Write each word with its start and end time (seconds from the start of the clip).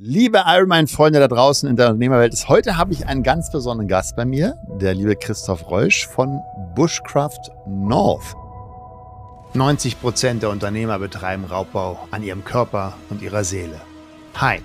Liebe 0.00 0.42
Ironman-Freunde 0.44 1.20
da 1.20 1.28
draußen 1.28 1.68
in 1.68 1.76
der 1.76 1.86
Unternehmerwelt, 1.86 2.48
heute 2.48 2.76
habe 2.76 2.92
ich 2.92 3.06
einen 3.06 3.22
ganz 3.22 3.52
besonderen 3.52 3.86
Gast 3.86 4.16
bei 4.16 4.24
mir, 4.24 4.56
der 4.80 4.92
liebe 4.92 5.14
Christoph 5.14 5.70
Reusch 5.70 6.08
von 6.08 6.40
Bushcraft 6.74 7.52
North. 7.68 8.34
90 9.52 10.00
Prozent 10.00 10.42
der 10.42 10.50
Unternehmer 10.50 10.98
betreiben 10.98 11.44
Raubbau 11.44 12.08
an 12.10 12.24
ihrem 12.24 12.44
Körper 12.44 12.94
und 13.08 13.22
ihrer 13.22 13.44
Seele. 13.44 13.80
Hi, 14.34 14.62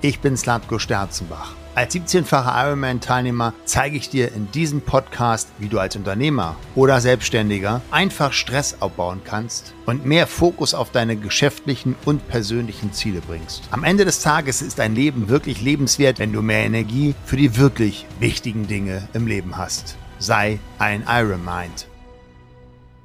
ich 0.00 0.18
bin 0.18 0.36
Slatko 0.36 0.80
Sterzenbach. 0.80 1.54
Als 1.74 1.94
17-facher 1.94 2.66
Ironman-Teilnehmer 2.66 3.54
zeige 3.64 3.96
ich 3.96 4.10
dir 4.10 4.30
in 4.34 4.50
diesem 4.50 4.82
Podcast, 4.82 5.48
wie 5.58 5.68
du 5.68 5.78
als 5.78 5.96
Unternehmer 5.96 6.56
oder 6.74 7.00
Selbstständiger 7.00 7.80
einfach 7.90 8.34
Stress 8.34 8.76
abbauen 8.82 9.22
kannst 9.24 9.72
und 9.86 10.04
mehr 10.04 10.26
Fokus 10.26 10.74
auf 10.74 10.92
deine 10.92 11.16
geschäftlichen 11.16 11.96
und 12.04 12.28
persönlichen 12.28 12.92
Ziele 12.92 13.22
bringst. 13.22 13.62
Am 13.70 13.84
Ende 13.84 14.04
des 14.04 14.20
Tages 14.20 14.60
ist 14.60 14.80
dein 14.80 14.94
Leben 14.94 15.30
wirklich 15.30 15.62
lebenswert, 15.62 16.18
wenn 16.18 16.34
du 16.34 16.42
mehr 16.42 16.66
Energie 16.66 17.14
für 17.24 17.38
die 17.38 17.56
wirklich 17.56 18.04
wichtigen 18.20 18.66
Dinge 18.66 19.08
im 19.14 19.26
Leben 19.26 19.56
hast. 19.56 19.96
Sei 20.18 20.58
ein 20.78 21.04
Iron 21.08 21.42
Mind. 21.42 21.86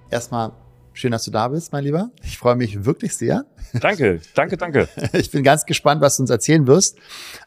Erstmal 0.09 0.51
Schön, 0.97 1.11
dass 1.11 1.25
du 1.25 1.29
da 1.29 1.47
bist, 1.49 1.71
mein 1.73 1.83
Lieber. 1.83 2.09
Ich 2.23 2.39
freue 2.39 2.55
mich 2.55 2.83
wirklich 2.83 3.15
sehr. 3.15 3.45
Danke, 3.71 4.19
danke, 4.33 4.57
danke. 4.57 4.89
Ich 5.13 5.29
bin 5.29 5.43
ganz 5.43 5.67
gespannt, 5.67 6.01
was 6.01 6.17
du 6.17 6.23
uns 6.23 6.31
erzählen 6.31 6.65
wirst. 6.65 6.97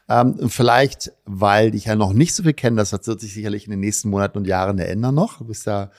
Ähm, 0.07 0.47
vielleicht, 0.47 1.11
weil 1.25 1.71
dich 1.71 1.83
ja 1.83 1.97
noch 1.97 2.13
nicht 2.13 2.33
so 2.33 2.43
viel 2.43 2.53
kennen, 2.53 2.77
das 2.77 2.93
wird 2.93 3.19
sich 3.19 3.33
sicherlich 3.33 3.65
in 3.65 3.71
den 3.71 3.81
nächsten 3.81 4.09
Monaten 4.09 4.37
und 4.37 4.47
Jahren 4.47 4.79
ändern 4.79 5.15
noch. 5.15 5.39
Du 5.39 5.43
bist 5.43 5.65
ja 5.65 5.91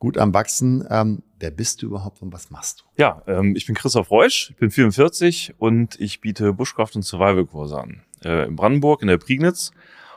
gut 0.00 0.18
am 0.18 0.34
Wachsen. 0.34 0.84
Ähm, 0.90 1.22
wer 1.38 1.52
bist 1.52 1.80
du 1.80 1.86
überhaupt 1.86 2.22
und 2.22 2.32
was 2.32 2.50
machst 2.50 2.80
du? 2.80 3.00
Ja, 3.00 3.22
ähm, 3.28 3.54
ich 3.54 3.66
bin 3.66 3.76
Christoph 3.76 4.10
Reusch, 4.10 4.50
ich 4.50 4.56
bin 4.56 4.72
44 4.72 5.54
und 5.58 6.00
ich 6.00 6.20
biete 6.20 6.54
Bushcraft 6.54 6.96
und 6.96 7.04
Survival-Kurse 7.04 7.78
an. 7.78 8.02
Äh, 8.24 8.48
in 8.48 8.56
Brandenburg, 8.56 9.02
in 9.02 9.06
der 9.06 9.18
Prignitz 9.18 9.70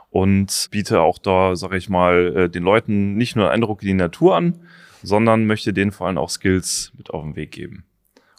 und 0.10 0.70
biete 0.72 1.02
auch 1.02 1.20
da, 1.20 1.56
sage 1.56 1.78
ich 1.78 1.88
mal, 1.88 2.36
äh, 2.36 2.50
den 2.50 2.64
Leuten 2.64 3.14
nicht 3.14 3.36
nur 3.36 3.46
einen 3.46 3.62
Eindruck 3.62 3.84
in 3.84 3.90
die 3.90 3.94
Natur 3.94 4.36
an, 4.36 4.66
sondern 5.04 5.46
möchte 5.46 5.74
denen 5.74 5.92
vor 5.92 6.08
allem 6.08 6.18
auch 6.18 6.30
Skills 6.30 6.92
mit 6.98 7.10
auf 7.10 7.24
den 7.24 7.36
Weg 7.36 7.52
geben, 7.52 7.86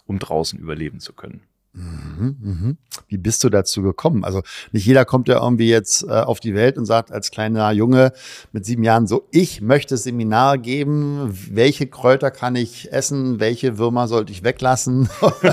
um 0.05 0.19
draußen 0.19 0.59
überleben 0.59 0.99
zu 0.99 1.13
können. 1.13 1.41
Mhm, 1.73 2.35
mhm. 2.41 2.77
Wie 3.07 3.17
bist 3.17 3.45
du 3.45 3.49
dazu 3.49 3.81
gekommen? 3.81 4.25
Also 4.25 4.41
nicht 4.73 4.85
jeder 4.85 5.05
kommt 5.05 5.29
ja 5.29 5.41
irgendwie 5.41 5.69
jetzt 5.69 6.03
äh, 6.03 6.09
auf 6.09 6.41
die 6.41 6.53
Welt 6.53 6.77
und 6.77 6.85
sagt 6.85 7.13
als 7.13 7.31
kleiner 7.31 7.71
Junge 7.71 8.11
mit 8.51 8.65
sieben 8.65 8.83
Jahren 8.83 9.07
so, 9.07 9.27
ich 9.31 9.61
möchte 9.61 9.95
Seminar 9.95 10.57
geben, 10.57 11.29
welche 11.49 11.87
Kräuter 11.87 12.29
kann 12.29 12.57
ich 12.57 12.91
essen, 12.91 13.39
welche 13.39 13.77
Würmer 13.77 14.09
sollte 14.09 14.33
ich 14.33 14.43
weglassen 14.43 15.09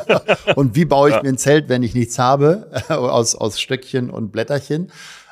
und 0.56 0.74
wie 0.74 0.86
baue 0.86 1.10
ich 1.10 1.14
ja. 1.14 1.22
mir 1.22 1.28
ein 1.28 1.38
Zelt, 1.38 1.68
wenn 1.68 1.84
ich 1.84 1.94
nichts 1.94 2.18
habe, 2.18 2.68
aus, 2.88 3.36
aus 3.36 3.60
Stöckchen 3.60 4.10
und 4.10 4.32
Blätterchen. 4.32 4.90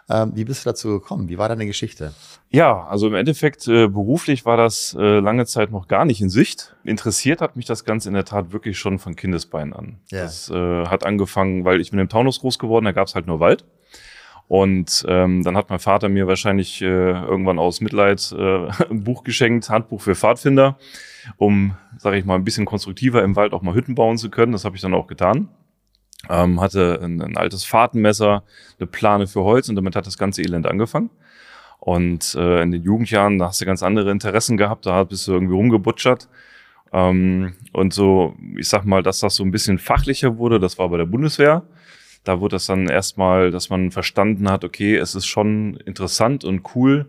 Ähm, 0.08 0.32
wie 0.34 0.44
bist 0.44 0.64
du 0.64 0.70
dazu 0.70 0.88
gekommen? 0.88 1.28
Wie 1.28 1.36
war 1.36 1.48
deine 1.48 1.66
Geschichte? 1.66 2.14
Ja, 2.50 2.86
also 2.86 3.08
im 3.08 3.14
Endeffekt 3.14 3.66
äh, 3.66 3.88
beruflich 3.88 4.44
war 4.44 4.56
das 4.56 4.96
äh, 4.98 5.18
lange 5.18 5.46
Zeit 5.46 5.72
noch 5.72 5.88
gar 5.88 6.04
nicht 6.04 6.20
in 6.20 6.30
Sicht. 6.30 6.76
Interessiert 6.84 7.40
hat 7.40 7.56
mich 7.56 7.66
das 7.66 7.84
Ganze 7.84 8.08
in 8.08 8.14
der 8.14 8.24
Tat 8.24 8.52
wirklich 8.52 8.78
schon 8.78 9.00
von 9.00 9.16
Kindesbeinen 9.16 9.72
an. 9.72 9.96
Ja. 10.10 10.22
Das 10.22 10.48
äh, 10.48 10.86
hat 10.86 11.04
angefangen, 11.04 11.64
weil 11.64 11.80
ich 11.80 11.90
bin 11.90 11.98
im 11.98 12.08
Taunus 12.08 12.40
groß 12.40 12.58
geworden, 12.58 12.84
da 12.84 12.92
gab 12.92 13.08
es 13.08 13.16
halt 13.16 13.27
nur 13.27 13.40
Wald. 13.40 13.64
Und 14.48 15.04
ähm, 15.08 15.42
dann 15.42 15.56
hat 15.56 15.70
mein 15.70 15.80
Vater 15.80 16.08
mir 16.08 16.28
wahrscheinlich 16.28 16.80
äh, 16.80 16.84
irgendwann 16.84 17.58
aus 17.58 17.80
Mitleid 17.80 18.32
äh, 18.38 18.68
ein 18.90 19.02
Buch 19.02 19.24
geschenkt, 19.24 19.68
Handbuch 19.70 20.00
für 20.00 20.14
Pfadfinder, 20.14 20.78
um, 21.36 21.77
sage 21.98 22.16
ich 22.16 22.24
mal, 22.24 22.36
ein 22.36 22.44
bisschen 22.44 22.64
konstruktiver 22.64 23.24
im 23.24 23.34
Wald 23.34 23.52
auch 23.52 23.62
mal 23.62 23.74
Hütten 23.74 23.96
bauen 23.96 24.18
zu 24.18 24.30
können. 24.30 24.52
Das 24.52 24.64
habe 24.64 24.77
ich 24.77 24.82
dann 24.82 24.94
auch 24.94 25.08
getan 25.08 25.48
ähm, 26.28 26.61
hatte 26.61 27.00
ein, 27.03 27.20
ein, 27.20 27.36
altes 27.36 27.64
Fahrtenmesser, 27.64 28.42
eine 28.78 28.86
Plane 28.86 29.27
für 29.27 29.42
Holz 29.42 29.69
und 29.69 29.77
damit 29.77 29.97
hat 29.97 30.06
das 30.06 30.19
ganze 30.19 30.42
Elend 30.42 30.67
angefangen. 30.67 31.11
Und 31.78 32.34
äh, 32.34 32.62
in 32.62 32.73
den 32.73 32.83
Jugendjahren, 32.83 33.39
da 33.39 33.47
hast 33.47 33.61
du 33.61 33.67
ganz 33.67 33.83
andere 33.83 34.11
Interessen 34.11 34.56
gehabt, 34.56 34.86
da 34.86 35.05
bist 35.05 35.28
du 35.28 35.33
irgendwie 35.33 35.55
rumgebutschert. 35.55 36.28
Ähm, 36.92 37.55
und 37.73 37.92
so, 37.92 38.35
ich 38.57 38.68
sag 38.68 38.85
mal, 38.85 39.02
dass 39.02 39.20
das 39.20 39.36
so 39.36 39.45
ein 39.45 39.51
bisschen 39.51 39.79
fachlicher 39.79 40.39
wurde, 40.39 40.58
das 40.58 40.79
war 40.79 40.89
bei 40.89 40.96
der 40.96 41.07
Bundeswehr. 41.07 41.63
Da 42.24 42.40
wurde 42.40 42.57
das 42.57 42.67
dann 42.67 42.89
erstmal, 42.89 43.52
dass 43.52 43.70
man 43.70 43.92
verstanden 43.92 44.51
hat, 44.51 44.64
okay, 44.64 44.96
es 44.96 45.14
ist 45.14 45.27
schon 45.27 45.77
interessant 45.86 46.45
und 46.45 46.63
cool, 46.74 47.08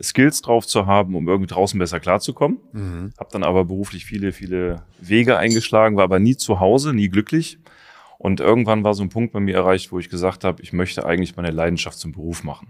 Skills 0.00 0.40
drauf 0.42 0.66
zu 0.66 0.86
haben, 0.86 1.14
um 1.14 1.28
irgendwie 1.28 1.52
draußen 1.52 1.78
besser 1.78 2.00
klarzukommen. 2.00 2.58
Mhm. 2.72 3.12
Hab 3.18 3.30
dann 3.30 3.42
aber 3.42 3.64
beruflich 3.64 4.04
viele, 4.04 4.32
viele 4.32 4.82
Wege 5.00 5.36
eingeschlagen, 5.36 5.96
war 5.96 6.04
aber 6.04 6.18
nie 6.18 6.36
zu 6.36 6.60
Hause, 6.60 6.94
nie 6.94 7.08
glücklich. 7.08 7.58
Und 8.22 8.38
irgendwann 8.38 8.84
war 8.84 8.94
so 8.94 9.02
ein 9.02 9.08
Punkt 9.08 9.32
bei 9.32 9.40
mir 9.40 9.56
erreicht, 9.56 9.90
wo 9.90 9.98
ich 9.98 10.08
gesagt 10.08 10.44
habe, 10.44 10.62
ich 10.62 10.72
möchte 10.72 11.04
eigentlich 11.04 11.34
meine 11.34 11.50
Leidenschaft 11.50 11.98
zum 11.98 12.12
Beruf 12.12 12.44
machen. 12.44 12.68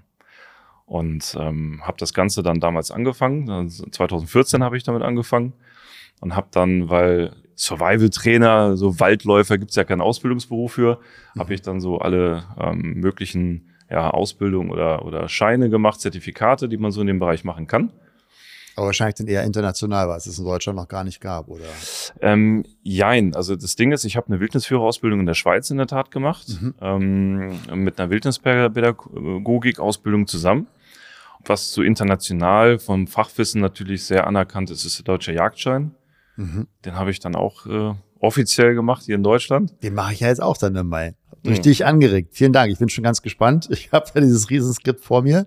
Und 0.86 1.36
ähm, 1.38 1.82
habe 1.84 1.98
das 1.98 2.14
Ganze 2.14 2.42
dann 2.42 2.58
damals 2.58 2.90
angefangen. 2.90 3.68
2014 3.68 4.64
habe 4.64 4.78
ich 4.78 4.82
damit 4.82 5.02
angefangen 5.02 5.52
und 6.22 6.34
habe 6.34 6.46
dann, 6.52 6.88
weil 6.88 7.36
Survival-Trainer, 7.54 8.78
so 8.78 8.98
Waldläufer 8.98 9.58
gibt's 9.58 9.76
ja 9.76 9.84
keinen 9.84 10.00
Ausbildungsberuf 10.00 10.72
für, 10.72 11.00
mhm. 11.34 11.40
habe 11.40 11.52
ich 11.52 11.60
dann 11.60 11.82
so 11.82 11.98
alle 11.98 12.44
ähm, 12.58 12.94
möglichen 12.94 13.68
ja, 13.90 14.08
Ausbildungen 14.08 14.70
oder, 14.70 15.04
oder 15.04 15.28
Scheine 15.28 15.68
gemacht, 15.68 16.00
Zertifikate, 16.00 16.66
die 16.66 16.78
man 16.78 16.92
so 16.92 17.02
in 17.02 17.08
dem 17.08 17.18
Bereich 17.18 17.44
machen 17.44 17.66
kann. 17.66 17.92
Aber 18.76 18.86
wahrscheinlich 18.86 19.16
dann 19.16 19.26
eher 19.26 19.44
international, 19.44 20.08
weil 20.08 20.16
es 20.16 20.26
es 20.26 20.38
in 20.38 20.44
Deutschland 20.44 20.78
noch 20.78 20.88
gar 20.88 21.04
nicht 21.04 21.20
gab, 21.20 21.48
oder? 21.48 21.66
Ähm, 22.20 22.64
jein. 22.82 23.36
Also 23.36 23.54
das 23.54 23.76
Ding 23.76 23.92
ist, 23.92 24.04
ich 24.04 24.16
habe 24.16 24.28
eine 24.28 24.40
Wildnisführerausbildung 24.40 25.20
in 25.20 25.26
der 25.26 25.34
Schweiz 25.34 25.70
in 25.70 25.76
der 25.76 25.86
Tat 25.86 26.10
gemacht, 26.10 26.46
mhm. 26.60 26.74
ähm, 26.80 27.60
mit 27.74 28.00
einer 28.00 28.10
Wildnispädagogik-Ausbildung 28.10 30.26
zusammen. 30.26 30.66
Was 31.44 31.72
so 31.72 31.82
international 31.82 32.78
vom 32.78 33.06
Fachwissen 33.06 33.60
natürlich 33.60 34.04
sehr 34.04 34.26
anerkannt 34.26 34.70
ist, 34.70 34.84
ist 34.84 34.98
der 34.98 35.04
deutsche 35.04 35.32
Jagdschein. 35.32 35.94
Mhm. 36.36 36.68
Den 36.84 36.94
habe 36.94 37.10
ich 37.10 37.20
dann 37.20 37.34
auch 37.34 37.66
äh, 37.66 37.94
offiziell 38.20 38.74
gemacht 38.74 39.02
hier 39.04 39.16
in 39.16 39.22
Deutschland. 39.22 39.74
Den 39.82 39.94
mache 39.94 40.14
ich 40.14 40.20
ja 40.20 40.28
jetzt 40.28 40.42
auch 40.42 40.56
dann 40.56 40.74
im 40.76 40.88
Mai. 40.88 41.14
Durch 41.42 41.58
mhm. 41.58 41.62
dich 41.62 41.84
angeregt. 41.84 42.30
Vielen 42.32 42.52
Dank. 42.52 42.72
Ich 42.72 42.78
bin 42.78 42.88
schon 42.88 43.04
ganz 43.04 43.20
gespannt. 43.20 43.68
Ich 43.70 43.92
habe 43.92 44.06
ja 44.14 44.20
dieses 44.20 44.48
Riesenskript 44.48 45.00
vor 45.00 45.22
mir 45.22 45.46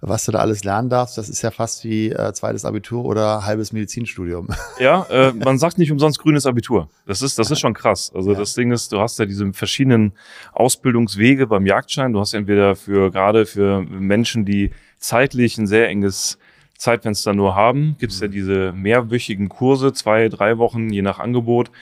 was 0.00 0.24
du 0.24 0.32
da 0.32 0.38
alles 0.38 0.64
lernen 0.64 0.88
darfst, 0.88 1.18
das 1.18 1.28
ist 1.28 1.42
ja 1.42 1.50
fast 1.50 1.84
wie 1.84 2.10
äh, 2.10 2.32
zweites 2.32 2.64
Abitur 2.64 3.04
oder 3.04 3.44
halbes 3.44 3.72
Medizinstudium. 3.72 4.48
Ja, 4.78 5.06
äh, 5.10 5.32
man 5.32 5.58
sagt 5.58 5.78
nicht 5.78 5.90
umsonst 5.90 6.20
grünes 6.20 6.46
Abitur. 6.46 6.88
Das 7.04 7.20
ist, 7.20 7.36
das 7.38 7.50
ist 7.50 7.58
schon 7.58 7.74
krass. 7.74 8.12
Also 8.14 8.32
ja. 8.32 8.38
das 8.38 8.54
Ding 8.54 8.70
ist, 8.70 8.92
du 8.92 9.00
hast 9.00 9.18
ja 9.18 9.26
diese 9.26 9.52
verschiedenen 9.52 10.12
Ausbildungswege 10.52 11.48
beim 11.48 11.66
Jagdschein. 11.66 12.12
Du 12.12 12.20
hast 12.20 12.32
entweder 12.32 12.76
für 12.76 13.10
gerade 13.10 13.44
für 13.44 13.82
Menschen, 13.82 14.44
die 14.44 14.70
zeitlich 14.98 15.58
ein 15.58 15.66
sehr 15.66 15.88
enges 15.88 16.38
Zeitfenster 16.76 17.34
nur 17.34 17.56
haben, 17.56 17.96
gibt 17.98 18.12
es 18.12 18.20
mhm. 18.20 18.26
ja 18.26 18.28
diese 18.28 18.72
mehrwöchigen 18.72 19.48
Kurse, 19.48 19.92
zwei, 19.92 20.28
drei 20.28 20.58
Wochen, 20.58 20.90
je 20.90 21.02
nach 21.02 21.18
Angebot. 21.18 21.72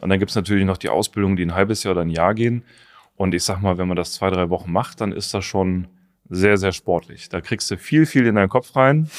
Und 0.00 0.08
dann 0.08 0.18
gibt 0.18 0.30
es 0.30 0.36
natürlich 0.36 0.64
noch 0.64 0.78
die 0.78 0.88
Ausbildung, 0.88 1.36
die 1.36 1.44
ein 1.44 1.54
halbes 1.54 1.84
Jahr 1.84 1.92
oder 1.92 2.02
ein 2.02 2.10
Jahr 2.10 2.34
gehen. 2.34 2.64
Und 3.16 3.34
ich 3.34 3.44
sag 3.44 3.60
mal, 3.60 3.78
wenn 3.78 3.86
man 3.86 3.96
das 3.96 4.12
zwei, 4.12 4.30
drei 4.30 4.48
Wochen 4.50 4.72
macht, 4.72 5.00
dann 5.00 5.12
ist 5.12 5.32
das 5.34 5.44
schon 5.44 5.86
sehr, 6.30 6.56
sehr 6.56 6.72
sportlich. 6.72 7.28
Da 7.28 7.40
kriegst 7.40 7.70
du 7.70 7.76
viel, 7.76 8.06
viel 8.06 8.26
in 8.26 8.36
deinen 8.36 8.48
Kopf 8.48 8.74
rein. 8.76 9.10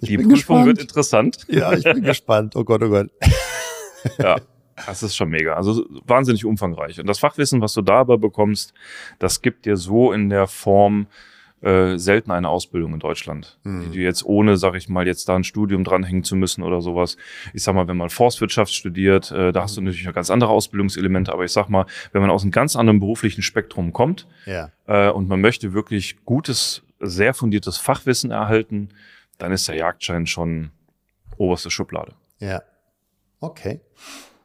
Ich 0.00 0.08
Die 0.08 0.16
Prüfung 0.16 0.30
gespannt. 0.32 0.66
wird 0.66 0.80
interessant. 0.80 1.46
Ja, 1.48 1.72
ich 1.74 1.84
bin 1.84 2.02
gespannt. 2.02 2.56
Oh 2.56 2.64
Gott, 2.64 2.82
oh 2.82 2.88
Gott. 2.88 3.10
Ja, 4.18 4.36
das 4.86 5.02
ist 5.02 5.14
schon 5.14 5.28
mega. 5.28 5.54
Also 5.54 5.84
wahnsinnig 6.06 6.44
umfangreich. 6.44 6.98
Und 6.98 7.06
das 7.06 7.18
Fachwissen, 7.18 7.60
was 7.60 7.74
du 7.74 7.82
da 7.82 8.00
aber 8.00 8.18
bekommst, 8.18 8.72
das 9.18 9.42
gibt 9.42 9.66
dir 9.66 9.76
so 9.76 10.12
in 10.12 10.30
der 10.30 10.46
Form 10.46 11.06
äh, 11.62 11.96
selten 11.96 12.30
eine 12.32 12.48
Ausbildung 12.48 12.94
in 12.94 12.98
Deutschland, 12.98 13.58
mhm. 13.62 13.92
die 13.92 14.00
jetzt 14.00 14.24
ohne, 14.24 14.56
sag 14.56 14.74
ich 14.74 14.88
mal, 14.88 15.06
jetzt 15.06 15.28
da 15.28 15.36
ein 15.36 15.44
Studium 15.44 15.84
dranhängen 15.84 16.24
zu 16.24 16.34
müssen 16.34 16.62
oder 16.62 16.80
sowas. 16.80 17.16
Ich 17.54 17.62
sag 17.62 17.74
mal, 17.74 17.86
wenn 17.88 17.96
man 17.96 18.10
Forstwirtschaft 18.10 18.74
studiert, 18.74 19.30
äh, 19.30 19.52
da 19.52 19.62
hast 19.62 19.76
du 19.76 19.80
mhm. 19.80 19.86
natürlich 19.86 20.06
noch 20.06 20.14
ganz 20.14 20.30
andere 20.30 20.50
Ausbildungselemente, 20.50 21.32
aber 21.32 21.44
ich 21.44 21.52
sag 21.52 21.68
mal, 21.68 21.86
wenn 22.12 22.20
man 22.20 22.30
aus 22.30 22.42
einem 22.42 22.50
ganz 22.50 22.74
anderen 22.74 23.00
beruflichen 23.00 23.42
Spektrum 23.42 23.92
kommt 23.92 24.26
ja. 24.44 24.70
äh, 24.86 25.10
und 25.10 25.28
man 25.28 25.40
möchte 25.40 25.72
wirklich 25.72 26.24
gutes, 26.24 26.82
sehr 26.98 27.32
fundiertes 27.32 27.78
Fachwissen 27.78 28.30
erhalten, 28.30 28.88
dann 29.38 29.52
ist 29.52 29.68
der 29.68 29.76
Jagdschein 29.76 30.26
schon 30.26 30.70
oberste 31.36 31.70
Schublade. 31.70 32.14
Ja. 32.40 32.62
Okay. 33.40 33.80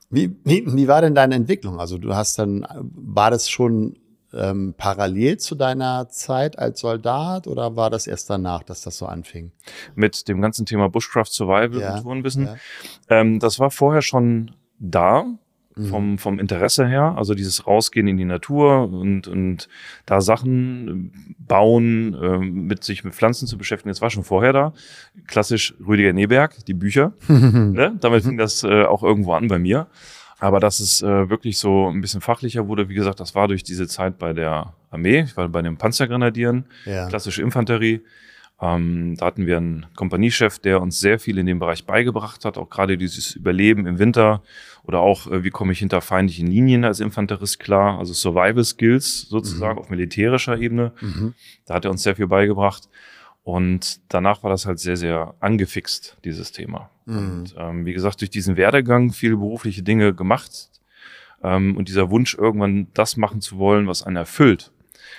Wie, 0.09 0.35
wie, 0.43 0.65
wie 0.65 0.87
war 0.87 1.01
denn 1.01 1.15
deine 1.15 1.35
Entwicklung? 1.35 1.79
Also 1.79 1.97
du 1.97 2.15
hast 2.15 2.39
dann, 2.39 2.65
war 2.79 3.31
das 3.31 3.49
schon 3.49 3.97
ähm, 4.37 4.73
parallel 4.77 5.37
zu 5.37 5.55
deiner 5.55 6.09
Zeit 6.09 6.57
als 6.59 6.79
Soldat 6.79 7.47
oder 7.47 7.75
war 7.75 7.89
das 7.89 8.07
erst 8.07 8.29
danach, 8.29 8.63
dass 8.63 8.81
das 8.81 8.97
so 8.97 9.05
anfing? 9.05 9.51
Mit 9.95 10.27
dem 10.27 10.41
ganzen 10.41 10.65
Thema 10.65 10.89
Bushcraft 10.89 11.31
Survival 11.31 11.79
ja, 11.79 11.95
und 11.95 12.03
Tourenwissen. 12.03 12.45
Ja. 12.45 12.55
Ähm, 13.09 13.39
das 13.39 13.59
war 13.59 13.71
vorher 13.71 14.01
schon 14.01 14.51
da, 14.79 15.25
mhm. 15.77 15.85
vom, 15.85 16.17
vom 16.17 16.39
Interesse 16.39 16.87
her, 16.87 17.15
also 17.17 17.33
dieses 17.33 17.67
Rausgehen 17.67 18.07
in 18.07 18.17
die 18.17 18.25
Natur 18.25 18.89
und, 18.89 19.27
und 19.27 19.67
da 20.05 20.21
Sachen 20.21 21.35
bauen, 21.39 22.13
äh, 22.13 22.39
mit 22.39 22.83
sich 22.83 23.03
mit 23.03 23.13
Pflanzen 23.15 23.47
zu 23.47 23.57
beschäftigen, 23.57 23.89
das 23.89 24.01
war 24.01 24.09
schon 24.09 24.23
vorher 24.23 24.53
da. 24.53 24.73
Klassisch 25.27 25.75
Rüdiger 25.85 26.13
Neberg, 26.13 26.65
die 26.65 26.73
Bücher. 26.73 27.13
ne? 27.27 27.95
Damit 27.99 28.23
fing 28.23 28.37
das 28.37 28.63
äh, 28.63 28.83
auch 28.83 29.03
irgendwo 29.03 29.33
an 29.33 29.47
bei 29.47 29.59
mir. 29.59 29.87
Aber 30.39 30.59
dass 30.59 30.79
es 30.79 31.01
äh, 31.01 31.29
wirklich 31.29 31.57
so 31.57 31.87
ein 31.87 32.01
bisschen 32.01 32.21
fachlicher 32.21 32.67
wurde, 32.67 32.89
wie 32.89 32.93
gesagt, 32.93 33.19
das 33.19 33.33
war 33.33 33.47
durch 33.47 33.63
diese 33.63 33.87
Zeit 33.87 34.19
bei 34.19 34.33
der 34.33 34.73
Armee, 34.91 35.21
ich 35.21 35.35
war 35.35 35.49
bei 35.49 35.61
den 35.61 35.77
Panzergrenadieren, 35.77 36.65
ja. 36.85 37.07
klassische 37.07 37.41
Infanterie. 37.41 38.01
Ähm, 38.59 39.15
da 39.17 39.27
hatten 39.27 39.45
wir 39.45 39.57
einen 39.57 39.85
Kompaniechef, 39.95 40.57
der 40.57 40.81
uns 40.81 40.99
sehr 40.99 41.19
viel 41.19 41.37
in 41.37 41.45
dem 41.45 41.59
Bereich 41.59 41.85
beigebracht 41.85 42.43
hat, 42.43 42.57
auch 42.57 42.69
gerade 42.69 42.97
dieses 42.97 43.35
Überleben 43.35 43.85
im 43.85 43.99
Winter 43.99 44.41
oder 44.83 44.99
auch, 44.99 45.27
äh, 45.27 45.43
wie 45.43 45.51
komme 45.51 45.73
ich 45.73 45.79
hinter 45.79 46.01
feindlichen 46.01 46.47
Linien 46.47 46.83
als 46.83 46.99
Infanterist 46.99 47.59
klar, 47.59 47.99
also 47.99 48.13
Survival 48.13 48.63
Skills 48.63 49.21
sozusagen 49.29 49.75
mhm. 49.75 49.79
auf 49.79 49.89
militärischer 49.89 50.57
Ebene. 50.57 50.91
Mhm. 51.01 51.35
Da 51.65 51.75
hat 51.75 51.85
er 51.85 51.91
uns 51.91 52.01
sehr 52.01 52.15
viel 52.15 52.27
beigebracht. 52.27 52.89
Und 53.43 54.01
danach 54.09 54.43
war 54.43 54.49
das 54.49 54.65
halt 54.65 54.79
sehr, 54.79 54.97
sehr 54.97 55.35
angefixt, 55.39 56.17
dieses 56.25 56.51
Thema. 56.51 56.89
Mhm. 57.07 57.17
Und 57.17 57.55
ähm, 57.57 57.85
wie 57.85 57.93
gesagt, 57.93 58.21
durch 58.21 58.29
diesen 58.29 58.57
Werdegang 58.57 59.11
viele 59.11 59.37
berufliche 59.37 59.81
Dinge 59.81 60.13
gemacht 60.13 60.69
ähm, 61.43 61.75
und 61.75 61.87
dieser 61.87 62.09
Wunsch, 62.11 62.35
irgendwann 62.35 62.87
das 62.93 63.17
machen 63.17 63.41
zu 63.41 63.57
wollen, 63.57 63.87
was 63.87 64.03
einen 64.03 64.17
erfüllt, 64.17 64.71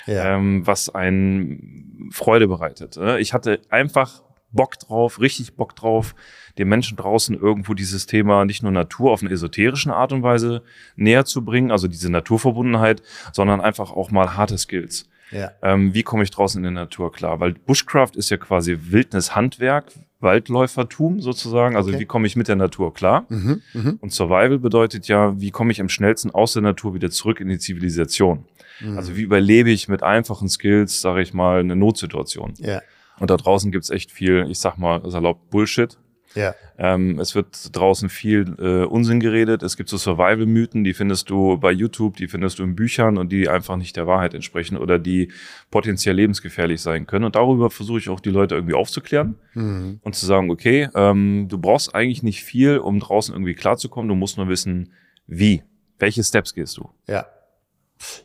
ja. 0.07 0.37
ähm, 0.37 0.67
was 0.67 0.95
einen 0.95 2.11
Freude 2.13 2.47
bereitet. 2.47 2.97
Ne? 2.97 3.19
Ich 3.19 3.33
hatte 3.33 3.61
einfach 3.71 4.23
Bock 4.51 4.79
drauf, 4.79 5.21
richtig 5.21 5.57
Bock 5.57 5.75
drauf, 5.77 6.15
den 6.59 6.69
Menschen 6.69 6.97
draußen 6.97 7.39
irgendwo 7.39 7.75
dieses 7.75 8.07
Thema 8.07 8.45
nicht 8.45 8.63
nur 8.63 8.73
Natur 8.73 9.13
auf 9.13 9.23
eine 9.23 9.31
esoterischen 9.31 9.93
Art 9.93 10.13
und 10.13 10.23
Weise 10.23 10.63
näher 10.97 11.25
zu 11.25 11.45
bringen, 11.45 11.71
also 11.71 11.89
diese 11.89 12.11
Naturverbundenheit, 12.11 13.03
sondern 13.33 13.61
einfach 13.61 13.91
auch 13.93 14.11
mal 14.11 14.37
harte 14.37 14.59
Skills. 14.59 15.09
Ja. 15.31 15.53
Ähm, 15.63 15.93
wie 15.93 16.03
komme 16.03 16.23
ich 16.23 16.31
draußen 16.31 16.59
in 16.59 16.75
der 16.75 16.85
Natur 16.85 17.13
klar? 17.13 17.41
Weil 17.41 17.53
Bushcraft 17.53 18.13
ist 18.15 18.31
ja 18.31 18.39
quasi 18.39 18.79
Wildnishandwerk, 18.81 19.93
Waldläufertum 20.21 21.21
sozusagen. 21.21 21.77
Also 21.77 21.91
okay. 21.91 22.01
wie 22.01 22.07
komme 22.07 22.27
ich 22.27 22.37
mit 22.37 22.49
der 22.49 22.57
Natur 22.57 22.93
klar? 22.93 23.27
Mhm, 23.29 23.63
mh. 23.73 23.95
Und 24.01 24.13
Survival 24.13 24.59
bedeutet 24.59 25.07
ja, 25.09 25.41
wie 25.41 25.51
komme 25.51 25.71
ich 25.71 25.81
am 25.81 25.89
schnellsten 25.89 26.31
aus 26.31 26.55
der 26.55 26.63
Natur 26.63 26.95
wieder 26.95 27.11
zurück 27.11 27.41
in 27.41 27.49
die 27.49 27.59
Zivilisation? 27.59 28.45
Mhm. 28.81 28.97
Also 28.97 29.17
wie 29.17 29.23
überlebe 29.23 29.71
ich 29.71 29.89
mit 29.89 30.03
einfachen 30.03 30.49
Skills, 30.49 31.01
sage 31.01 31.23
ich 31.23 31.35
mal, 31.35 31.61
eine 31.61 31.77
Notsituation? 31.77 32.55
Ja. 32.59 32.83
Und 33.21 33.31
da 33.31 33.37
draußen 33.37 33.71
gibt's 33.71 33.91
echt 33.91 34.11
viel, 34.11 34.47
ich 34.49 34.59
sag 34.59 34.77
mal, 34.77 35.09
salopp 35.11 35.51
Bullshit. 35.51 35.99
Ja. 36.35 36.55
Ähm, 36.77 37.19
es 37.19 37.35
wird 37.35 37.77
draußen 37.77 38.09
viel 38.09 38.55
äh, 38.59 38.85
Unsinn 38.85 39.21
geredet. 39.21 39.63
Es 39.63 39.77
gibt 39.77 39.89
so 39.89 39.97
Survival-Mythen, 39.97 40.85
die 40.85 40.95
findest 40.95 41.31
du 41.31 41.59
bei 41.59 41.73
YouTube, 41.73 42.17
die 42.17 42.29
findest 42.29 42.59
du 42.59 42.65
in 42.65 42.77
Büchern 42.77 43.19
und 43.19 43.33
die 43.33 43.49
einfach 43.49 43.77
nicht 43.77 43.97
der 43.97 44.07
Wahrheit 44.07 44.35
entsprechen 44.35 44.77
oder 44.77 44.99
die 44.99 45.33
potenziell 45.71 46.17
lebensgefährlich 46.17 46.81
sein 46.81 47.07
können. 47.07 47.25
Und 47.25 47.35
darüber 47.35 47.71
versuche 47.71 47.99
ich 47.99 48.09
auch 48.09 48.21
die 48.21 48.31
Leute 48.31 48.55
irgendwie 48.55 48.75
aufzuklären 48.75 49.37
mhm. 49.55 50.01
und 50.03 50.15
zu 50.15 50.27
sagen, 50.27 50.51
okay, 50.51 50.89
ähm, 50.95 51.47
du 51.49 51.59
brauchst 51.59 51.95
eigentlich 51.95 52.23
nicht 52.23 52.45
viel, 52.45 52.79
um 52.79 53.01
draußen 53.01 53.35
irgendwie 53.35 53.55
klarzukommen. 53.55 54.09
Du 54.09 54.15
musst 54.15 54.37
nur 54.37 54.49
wissen, 54.49 54.93
wie. 55.27 55.63
Welche 55.99 56.23
Steps 56.23 56.55
gehst 56.55 56.77
du? 56.77 56.91
Ja. 57.09 57.27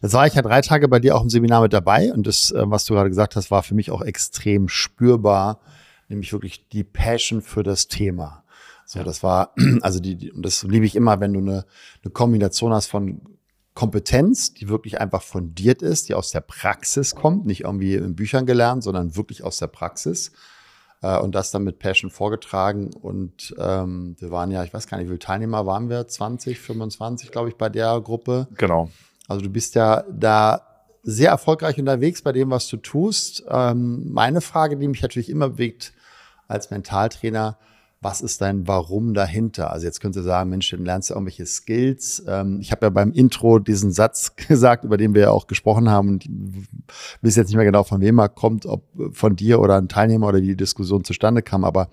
Jetzt 0.01 0.13
war 0.13 0.27
ich 0.27 0.35
ja 0.35 0.43
drei 0.43 0.61
Tage 0.61 0.87
bei 0.87 0.99
dir 0.99 1.15
auch 1.15 1.23
im 1.23 1.29
Seminar 1.29 1.63
mit 1.63 1.73
dabei 1.73 2.13
und 2.13 2.27
das, 2.27 2.51
äh, 2.51 2.61
was 2.65 2.85
du 2.85 2.93
gerade 2.93 3.09
gesagt 3.09 3.35
hast, 3.35 3.49
war 3.49 3.63
für 3.63 3.73
mich 3.73 3.89
auch 3.89 4.01
extrem 4.01 4.67
spürbar 4.67 5.59
nämlich 6.09 6.31
wirklich 6.33 6.67
die 6.69 6.83
Passion 6.83 7.41
für 7.41 7.63
das 7.63 7.87
Thema. 7.87 8.43
So, 8.85 8.99
ja. 8.99 9.05
das 9.05 9.23
war, 9.23 9.53
also 9.81 9.99
die, 9.99 10.15
die, 10.15 10.31
und 10.31 10.43
das 10.43 10.63
liebe 10.63 10.85
ich 10.85 10.95
immer, 10.95 11.19
wenn 11.19 11.33
du 11.33 11.39
eine, 11.39 11.65
eine 12.03 12.11
Kombination 12.11 12.73
hast 12.73 12.87
von 12.87 13.21
Kompetenz, 13.73 14.53
die 14.53 14.69
wirklich 14.69 15.01
einfach 15.01 15.23
fundiert 15.23 15.81
ist, 15.81 16.09
die 16.09 16.13
aus 16.13 16.31
der 16.31 16.41
Praxis 16.41 17.15
kommt, 17.15 17.45
nicht 17.45 17.61
irgendwie 17.61 17.95
in 17.95 18.15
Büchern 18.15 18.45
gelernt, 18.45 18.83
sondern 18.83 19.15
wirklich 19.15 19.43
aus 19.43 19.57
der 19.57 19.67
Praxis. 19.67 20.31
Äh, 21.01 21.19
und 21.19 21.35
das 21.35 21.51
dann 21.51 21.63
mit 21.63 21.79
Passion 21.79 22.11
vorgetragen. 22.11 22.91
Und 22.93 23.53
ähm, 23.59 24.15
wir 24.19 24.31
waren 24.31 24.51
ja, 24.51 24.63
ich 24.63 24.73
weiß 24.73 24.87
gar 24.87 24.97
nicht, 24.97 25.05
wie 25.05 25.09
viele 25.09 25.19
Teilnehmer 25.19 25.65
waren 25.65 25.89
wir? 25.89 26.07
20, 26.07 26.59
25, 26.59 27.31
glaube 27.31 27.49
ich, 27.49 27.55
bei 27.55 27.69
der 27.69 27.99
Gruppe. 28.01 28.47
Genau. 28.57 28.89
Also 29.27 29.41
du 29.41 29.49
bist 29.49 29.75
ja 29.75 30.03
da 30.11 30.72
sehr 31.03 31.29
erfolgreich 31.29 31.77
unterwegs 31.77 32.21
bei 32.21 32.31
dem, 32.31 32.49
was 32.49 32.67
du 32.69 32.77
tust. 32.77 33.43
Ähm, 33.49 34.11
meine 34.11 34.41
Frage, 34.41 34.77
die 34.77 34.87
mich 34.87 35.01
natürlich 35.01 35.29
immer 35.29 35.49
bewegt 35.49 35.93
als 36.47 36.71
Mentaltrainer, 36.71 37.57
was 38.03 38.21
ist 38.21 38.41
dein 38.41 38.67
Warum 38.67 39.13
dahinter? 39.13 39.71
Also 39.71 39.85
jetzt 39.85 40.01
könnt 40.01 40.15
ihr 40.15 40.23
sagen, 40.23 40.49
Mensch, 40.49 40.69
dann 40.69 40.83
lernst 40.83 41.09
du 41.09 41.13
irgendwelche 41.13 41.45
Skills. 41.45 42.23
Ähm, 42.27 42.59
ich 42.59 42.71
habe 42.71 42.85
ja 42.85 42.89
beim 42.89 43.11
Intro 43.11 43.59
diesen 43.59 43.91
Satz 43.91 44.35
gesagt, 44.47 44.83
über 44.83 44.97
den 44.97 45.13
wir 45.13 45.21
ja 45.23 45.31
auch 45.31 45.47
gesprochen 45.47 45.89
haben 45.89 46.09
und 46.09 46.25
weiß 47.21 47.35
jetzt 47.35 47.47
nicht 47.47 47.55
mehr 47.55 47.65
genau, 47.65 47.83
von 47.83 48.01
wem 48.01 48.19
er 48.19 48.29
kommt, 48.29 48.65
ob 48.65 48.83
von 49.11 49.35
dir 49.35 49.59
oder 49.59 49.77
ein 49.77 49.87
Teilnehmer 49.87 50.27
oder 50.27 50.41
wie 50.41 50.47
die 50.47 50.57
Diskussion 50.57 51.03
zustande 51.03 51.41
kam, 51.41 51.63
aber 51.63 51.89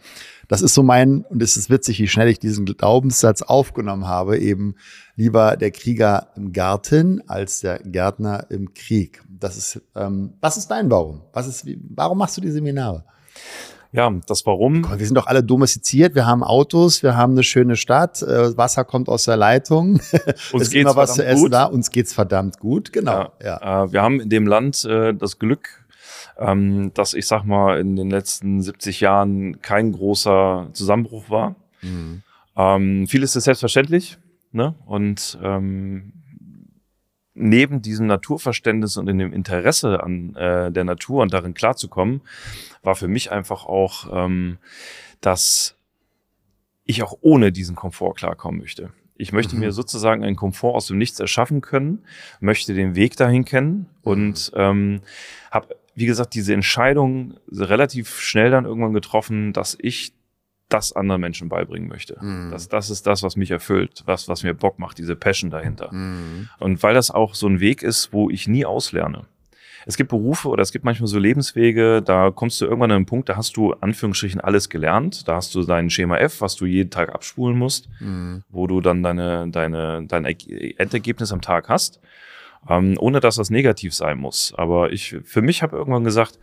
das 0.49 0.63
ist 0.63 0.75
so 0.75 0.83
mein, 0.83 1.23
und 1.23 1.41
es 1.43 1.57
ist 1.57 1.71
witzig, 1.71 2.01
wie 2.01 2.09
schnell 2.09 2.29
ich 2.29 2.41
diesen 2.41 2.65
Glaubenssatz 2.65 3.43
aufgenommen 3.43 4.09
habe, 4.09 4.37
eben 4.39 4.75
lieber 5.15 5.57
der 5.57 5.71
Krieger 5.71 6.29
im 6.35 6.53
Garten 6.53 7.23
als 7.29 7.61
der 7.61 7.79
Gärtner 7.79 8.47
im 8.51 8.75
Krieg. 8.75 9.23
Das 9.29 9.57
ist, 9.57 9.81
ähm, 9.95 10.35
was 10.41 10.57
ist 10.57 10.69
dein 10.69 10.91
Warum? 10.91 11.23
Was 11.33 11.47
ist, 11.47 11.67
warum 11.95 12.19
machst 12.19 12.37
du 12.37 12.41
die 12.41 12.51
Seminare? 12.51 13.05
Ja, 13.93 14.13
das 14.27 14.47
Warum. 14.47 14.89
Wir 14.99 15.05
sind 15.05 15.17
doch 15.17 15.27
alle 15.27 15.43
domestiziert, 15.43 16.15
wir 16.15 16.25
haben 16.25 16.45
Autos, 16.45 17.03
wir 17.03 17.17
haben 17.17 17.33
eine 17.33 17.43
schöne 17.43 17.75
Stadt, 17.75 18.23
äh, 18.23 18.57
Wasser 18.57 18.85
kommt 18.85 19.09
aus 19.09 19.25
der 19.25 19.37
Leitung. 19.37 19.95
Uns 20.53 20.63
ist 20.63 20.75
immer 20.75 20.95
was 20.95 21.15
zu 21.15 21.25
essen 21.25 21.43
gut. 21.43 21.53
da, 21.53 21.65
uns 21.65 21.91
geht's 21.91 22.13
verdammt 22.13 22.61
gut, 22.61 22.93
genau. 22.93 23.33
Ja, 23.43 23.59
ja. 23.61 23.85
Äh, 23.85 23.93
wir 23.93 24.03
haben 24.03 24.21
in 24.21 24.29
dem 24.29 24.47
Land 24.47 24.85
äh, 24.85 25.13
das 25.13 25.41
Glück, 25.41 25.85
ähm, 26.39 26.93
dass 26.95 27.15
ich 27.15 27.27
sag 27.27 27.45
mal 27.45 27.81
in 27.81 27.97
den 27.97 28.11
letzten 28.11 28.63
70 28.63 29.01
Jahren 29.01 29.61
kein 29.61 29.91
großer 29.91 30.69
Zusammenbruch 30.73 31.29
war. 31.29 31.57
Mhm. 31.83 32.23
Ähm, 32.57 33.07
vieles 33.09 33.35
ist 33.35 33.45
selbstverständlich, 33.45 34.19
ne? 34.53 34.75
Und 34.87 35.39
ähm, 35.43 36.13
neben 37.35 37.83
diesem 37.83 38.07
Naturverständnis 38.07 38.97
und 38.97 39.09
in 39.09 39.19
dem 39.19 39.33
Interesse 39.33 40.03
an 40.03 40.35
äh, 40.35 40.71
der 40.73 40.85
Natur 40.85 41.23
und 41.23 41.33
darin 41.33 41.55
klarzukommen, 41.55 42.23
war 42.83 42.97
für 42.97 43.09
mich 43.09 43.31
einfach 43.31 43.67
auch, 43.67 44.09
ähm, 44.13 44.59
dass 45.21 45.77
ich 46.85 47.03
auch 47.03 47.17
ohne 47.21 47.53
diesen 47.53 47.77
Komfort 47.77 48.15
klarkommen 48.15 48.61
möchte. 48.61 48.91
Ich 49.17 49.33
möchte 49.33 49.55
mhm. 49.55 49.61
mir 49.61 49.73
sozusagen 49.73 50.25
einen 50.25 50.37
Komfort 50.37 50.75
aus 50.75 50.87
dem 50.87 50.99
Nichts 50.99 51.21
erschaffen 51.21 51.61
können, 51.61 52.05
möchte 52.41 52.75
den 52.75 52.95
Weg 52.95 53.17
dahin 53.17 53.45
kennen 53.45 53.87
und 54.03 54.51
mhm. 54.55 54.61
ähm, 54.61 55.01
habe, 55.51 55.77
wie 55.95 56.07
gesagt, 56.07 56.35
diese 56.35 56.55
Entscheidung 56.55 57.35
relativ 57.51 58.19
schnell 58.19 58.51
dann 58.51 58.65
irgendwann 58.65 58.95
getroffen, 58.95 59.53
dass 59.53 59.77
ich 59.79 60.15
das 60.71 60.93
anderen 60.93 61.21
Menschen 61.21 61.49
beibringen 61.49 61.89
möchte. 61.89 62.17
Mhm. 62.21 62.51
Das, 62.51 62.69
das 62.69 62.91
ist 62.91 63.07
das, 63.07 63.23
was 63.23 63.37
mich 63.37 63.51
erfüllt, 63.51 64.03
was, 64.07 64.29
was 64.29 64.43
mir 64.43 64.55
Bock 64.55 64.79
macht, 64.79 64.99
diese 64.99 65.17
Passion 65.17 65.51
dahinter. 65.51 65.93
Mhm. 65.93 66.49
Und 66.59 66.83
weil 66.83 66.95
das 66.95 67.11
auch 67.11 67.35
so 67.35 67.47
ein 67.47 67.61
Weg 67.61 67.83
ist, 67.83 68.13
wo 68.13 68.31
ich 68.31 68.49
nie 68.49 68.65
auslerne. 68.65 69.27
Es 69.87 69.97
gibt 69.97 70.11
Berufe 70.11 70.49
oder 70.49 70.63
es 70.63 70.73
gibt 70.73 70.85
manchmal 70.85 71.07
so 71.07 71.19
Lebenswege, 71.19 72.03
da 72.03 72.31
kommst 72.31 72.61
du 72.61 72.67
irgendwann 72.67 72.91
an 72.91 72.99
einen 72.99 73.07
Punkt, 73.07 73.29
da 73.29 73.37
hast 73.37 73.57
du 73.57 73.73
Anführungsstrichen 73.73 74.41
alles 74.41 74.69
gelernt. 74.69 75.27
Da 75.27 75.37
hast 75.37 75.55
du 75.55 75.65
dein 75.65 75.91
Schema 75.91 76.19
F, 76.19 76.41
was 76.41 76.57
du 76.57 76.67
jeden 76.67 76.91
Tag 76.91 77.15
abspulen 77.15 77.57
musst, 77.59 77.89
mhm. 77.99 78.45
wo 78.51 78.67
du 78.67 78.81
dann 78.81 79.03
deine, 79.03 79.49
deine, 79.49 80.05
dein 80.07 80.25
Endergebnis 80.25 81.33
am 81.33 81.41
Tag 81.41 81.69
hast, 81.69 82.01
ähm, 82.69 82.97
ohne 82.99 83.21
dass 83.21 83.37
das 83.37 83.51
negativ 83.51 83.95
sein 83.95 84.19
muss. 84.19 84.53
Aber 84.57 84.93
ich, 84.93 85.17
für 85.25 85.43
mich 85.43 85.63
habe 85.63 85.77
irgendwann 85.77 86.05
gesagt, 86.05 86.39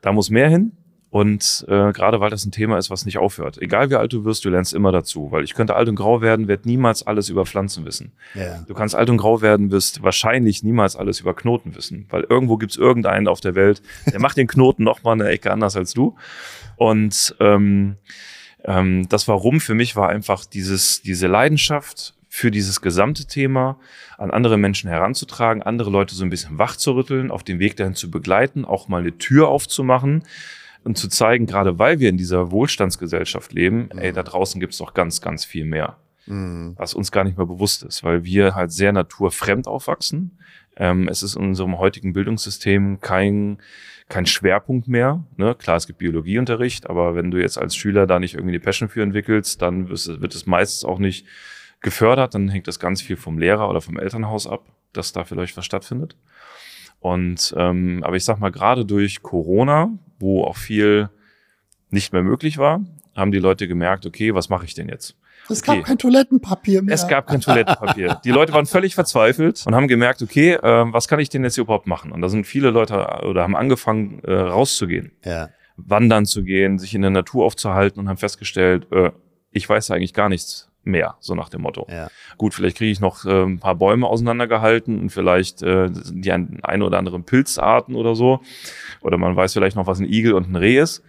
da 0.00 0.12
muss 0.12 0.30
mehr 0.30 0.48
hin. 0.48 0.72
Und 1.10 1.64
äh, 1.68 1.92
gerade 1.92 2.20
weil 2.20 2.28
das 2.28 2.44
ein 2.44 2.52
Thema 2.52 2.76
ist, 2.76 2.90
was 2.90 3.06
nicht 3.06 3.16
aufhört. 3.16 3.60
Egal 3.62 3.88
wie 3.88 3.94
alt 3.94 4.12
du 4.12 4.24
wirst, 4.24 4.44
du 4.44 4.50
lernst 4.50 4.74
immer 4.74 4.92
dazu. 4.92 5.32
Weil 5.32 5.42
ich 5.42 5.54
könnte 5.54 5.74
alt 5.74 5.88
und 5.88 5.94
grau 5.94 6.20
werden, 6.20 6.48
werde 6.48 6.68
niemals 6.68 7.06
alles 7.06 7.30
über 7.30 7.46
Pflanzen 7.46 7.86
wissen. 7.86 8.12
Ja. 8.34 8.62
Du 8.66 8.74
kannst 8.74 8.94
alt 8.94 9.08
und 9.08 9.16
grau 9.16 9.40
werden, 9.40 9.70
wirst 9.70 10.02
wahrscheinlich 10.02 10.62
niemals 10.62 10.96
alles 10.96 11.20
über 11.20 11.34
Knoten 11.34 11.74
wissen. 11.74 12.06
Weil 12.10 12.26
irgendwo 12.28 12.58
gibt's 12.58 12.76
irgendeinen 12.76 13.26
auf 13.26 13.40
der 13.40 13.54
Welt, 13.54 13.80
der 14.12 14.20
macht 14.20 14.36
den 14.36 14.46
Knoten 14.46 14.84
noch 14.84 15.02
mal 15.02 15.12
eine 15.12 15.28
Ecke 15.28 15.50
anders 15.50 15.76
als 15.76 15.94
du. 15.94 16.14
Und 16.76 17.34
ähm, 17.40 17.96
ähm, 18.64 19.08
das 19.08 19.28
Warum 19.28 19.60
für 19.60 19.74
mich 19.74 19.96
war 19.96 20.10
einfach 20.10 20.44
dieses, 20.44 21.00
diese 21.00 21.26
Leidenschaft 21.26 22.14
für 22.28 22.50
dieses 22.50 22.82
gesamte 22.82 23.26
Thema 23.26 23.78
an 24.18 24.30
andere 24.30 24.58
Menschen 24.58 24.90
heranzutragen, 24.90 25.62
andere 25.62 25.90
Leute 25.90 26.14
so 26.14 26.22
ein 26.24 26.30
bisschen 26.30 26.58
wach 26.58 26.76
zu 26.76 26.92
rütteln, 26.92 27.30
auf 27.30 27.42
dem 27.42 27.58
Weg 27.58 27.76
dahin 27.76 27.94
zu 27.94 28.10
begleiten, 28.10 28.66
auch 28.66 28.88
mal 28.88 29.00
eine 29.00 29.16
Tür 29.16 29.48
aufzumachen, 29.48 30.22
und 30.88 30.96
zu 30.96 31.08
zeigen, 31.08 31.46
gerade 31.46 31.78
weil 31.78 32.00
wir 32.00 32.08
in 32.08 32.16
dieser 32.16 32.50
Wohlstandsgesellschaft 32.50 33.52
leben, 33.52 33.90
mhm. 33.92 33.98
ey, 33.98 34.12
da 34.12 34.22
draußen 34.22 34.58
gibt's 34.58 34.78
doch 34.78 34.94
ganz, 34.94 35.20
ganz 35.20 35.44
viel 35.44 35.66
mehr, 35.66 35.98
mhm. 36.26 36.74
was 36.76 36.94
uns 36.94 37.12
gar 37.12 37.24
nicht 37.24 37.36
mehr 37.36 37.46
bewusst 37.46 37.82
ist, 37.82 38.02
weil 38.02 38.24
wir 38.24 38.54
halt 38.54 38.72
sehr 38.72 38.92
naturfremd 38.92 39.68
aufwachsen. 39.68 40.38
Ähm, 40.76 41.06
es 41.08 41.22
ist 41.22 41.36
in 41.36 41.42
unserem 41.42 41.78
heutigen 41.78 42.14
Bildungssystem 42.14 43.00
kein, 43.00 43.58
kein 44.08 44.24
Schwerpunkt 44.24 44.88
mehr. 44.88 45.24
Ne? 45.36 45.54
Klar, 45.56 45.76
es 45.76 45.86
gibt 45.86 45.98
Biologieunterricht, 45.98 46.88
aber 46.88 47.14
wenn 47.14 47.30
du 47.30 47.38
jetzt 47.38 47.58
als 47.58 47.76
Schüler 47.76 48.06
da 48.06 48.18
nicht 48.18 48.34
irgendwie 48.34 48.52
die 48.52 48.58
Passion 48.58 48.88
für 48.88 49.02
entwickelst, 49.02 49.60
dann 49.60 49.90
wird 49.90 50.34
es 50.34 50.46
meistens 50.46 50.84
auch 50.86 50.98
nicht 50.98 51.26
gefördert. 51.82 52.34
Dann 52.34 52.48
hängt 52.48 52.66
das 52.66 52.78
ganz 52.78 53.02
viel 53.02 53.16
vom 53.16 53.38
Lehrer 53.38 53.68
oder 53.68 53.82
vom 53.82 53.98
Elternhaus 53.98 54.46
ab, 54.46 54.64
dass 54.94 55.12
da 55.12 55.24
vielleicht 55.24 55.56
was 55.58 55.66
stattfindet. 55.66 56.16
Und 57.00 57.54
ähm, 57.56 58.02
aber 58.04 58.16
ich 58.16 58.24
sag 58.24 58.38
mal, 58.38 58.50
gerade 58.50 58.84
durch 58.84 59.22
Corona, 59.22 59.90
wo 60.18 60.44
auch 60.44 60.56
viel 60.56 61.10
nicht 61.90 62.12
mehr 62.12 62.22
möglich 62.22 62.58
war, 62.58 62.80
haben 63.16 63.32
die 63.32 63.38
Leute 63.38 63.68
gemerkt, 63.68 64.06
okay, 64.06 64.34
was 64.34 64.48
mache 64.48 64.64
ich 64.64 64.74
denn 64.74 64.88
jetzt? 64.88 65.16
Es 65.48 65.62
okay. 65.62 65.78
gab 65.78 65.86
kein 65.86 65.98
Toilettenpapier 65.98 66.82
mehr. 66.82 66.94
Es 66.94 67.08
gab 67.08 67.26
kein 67.26 67.40
Toilettenpapier. 67.40 68.20
Die 68.24 68.30
Leute 68.30 68.52
waren 68.52 68.66
völlig 68.66 68.94
verzweifelt 68.94 69.64
und 69.66 69.74
haben 69.74 69.88
gemerkt, 69.88 70.20
okay, 70.20 70.52
äh, 70.54 70.92
was 70.92 71.08
kann 71.08 71.20
ich 71.20 71.30
denn 71.30 71.42
jetzt 71.42 71.54
hier 71.54 71.64
überhaupt 71.64 71.86
machen? 71.86 72.12
Und 72.12 72.20
da 72.20 72.28
sind 72.28 72.46
viele 72.46 72.70
Leute 72.70 72.94
oder 73.24 73.42
haben 73.42 73.56
angefangen, 73.56 74.20
äh, 74.24 74.32
rauszugehen. 74.32 75.12
Ja. 75.24 75.48
Wandern 75.76 76.26
zu 76.26 76.42
gehen, 76.42 76.78
sich 76.78 76.94
in 76.94 77.02
der 77.02 77.10
Natur 77.10 77.44
aufzuhalten 77.44 78.00
und 78.00 78.08
haben 78.08 78.18
festgestellt, 78.18 78.88
äh, 78.92 79.12
ich 79.50 79.68
weiß 79.68 79.90
eigentlich 79.90 80.12
gar 80.12 80.28
nichts 80.28 80.67
mehr, 80.88 81.16
so 81.20 81.34
nach 81.34 81.48
dem 81.48 81.62
Motto. 81.62 81.86
Ja. 81.90 82.08
Gut, 82.36 82.54
vielleicht 82.54 82.76
kriege 82.76 82.90
ich 82.90 83.00
noch 83.00 83.24
äh, 83.24 83.44
ein 83.44 83.58
paar 83.58 83.76
Bäume 83.76 84.06
auseinandergehalten 84.06 84.98
und 84.98 85.10
vielleicht 85.10 85.62
äh, 85.62 85.90
die 85.90 86.32
ein, 86.32 86.60
ein 86.62 86.82
oder 86.82 86.98
anderen 86.98 87.24
Pilzarten 87.24 87.94
oder 87.94 88.14
so. 88.14 88.40
Oder 89.00 89.18
man 89.18 89.36
weiß 89.36 89.52
vielleicht 89.52 89.76
noch, 89.76 89.86
was 89.86 90.00
ein 90.00 90.10
Igel 90.10 90.32
und 90.32 90.50
ein 90.50 90.56
Reh 90.56 90.78
ist. 90.78 91.02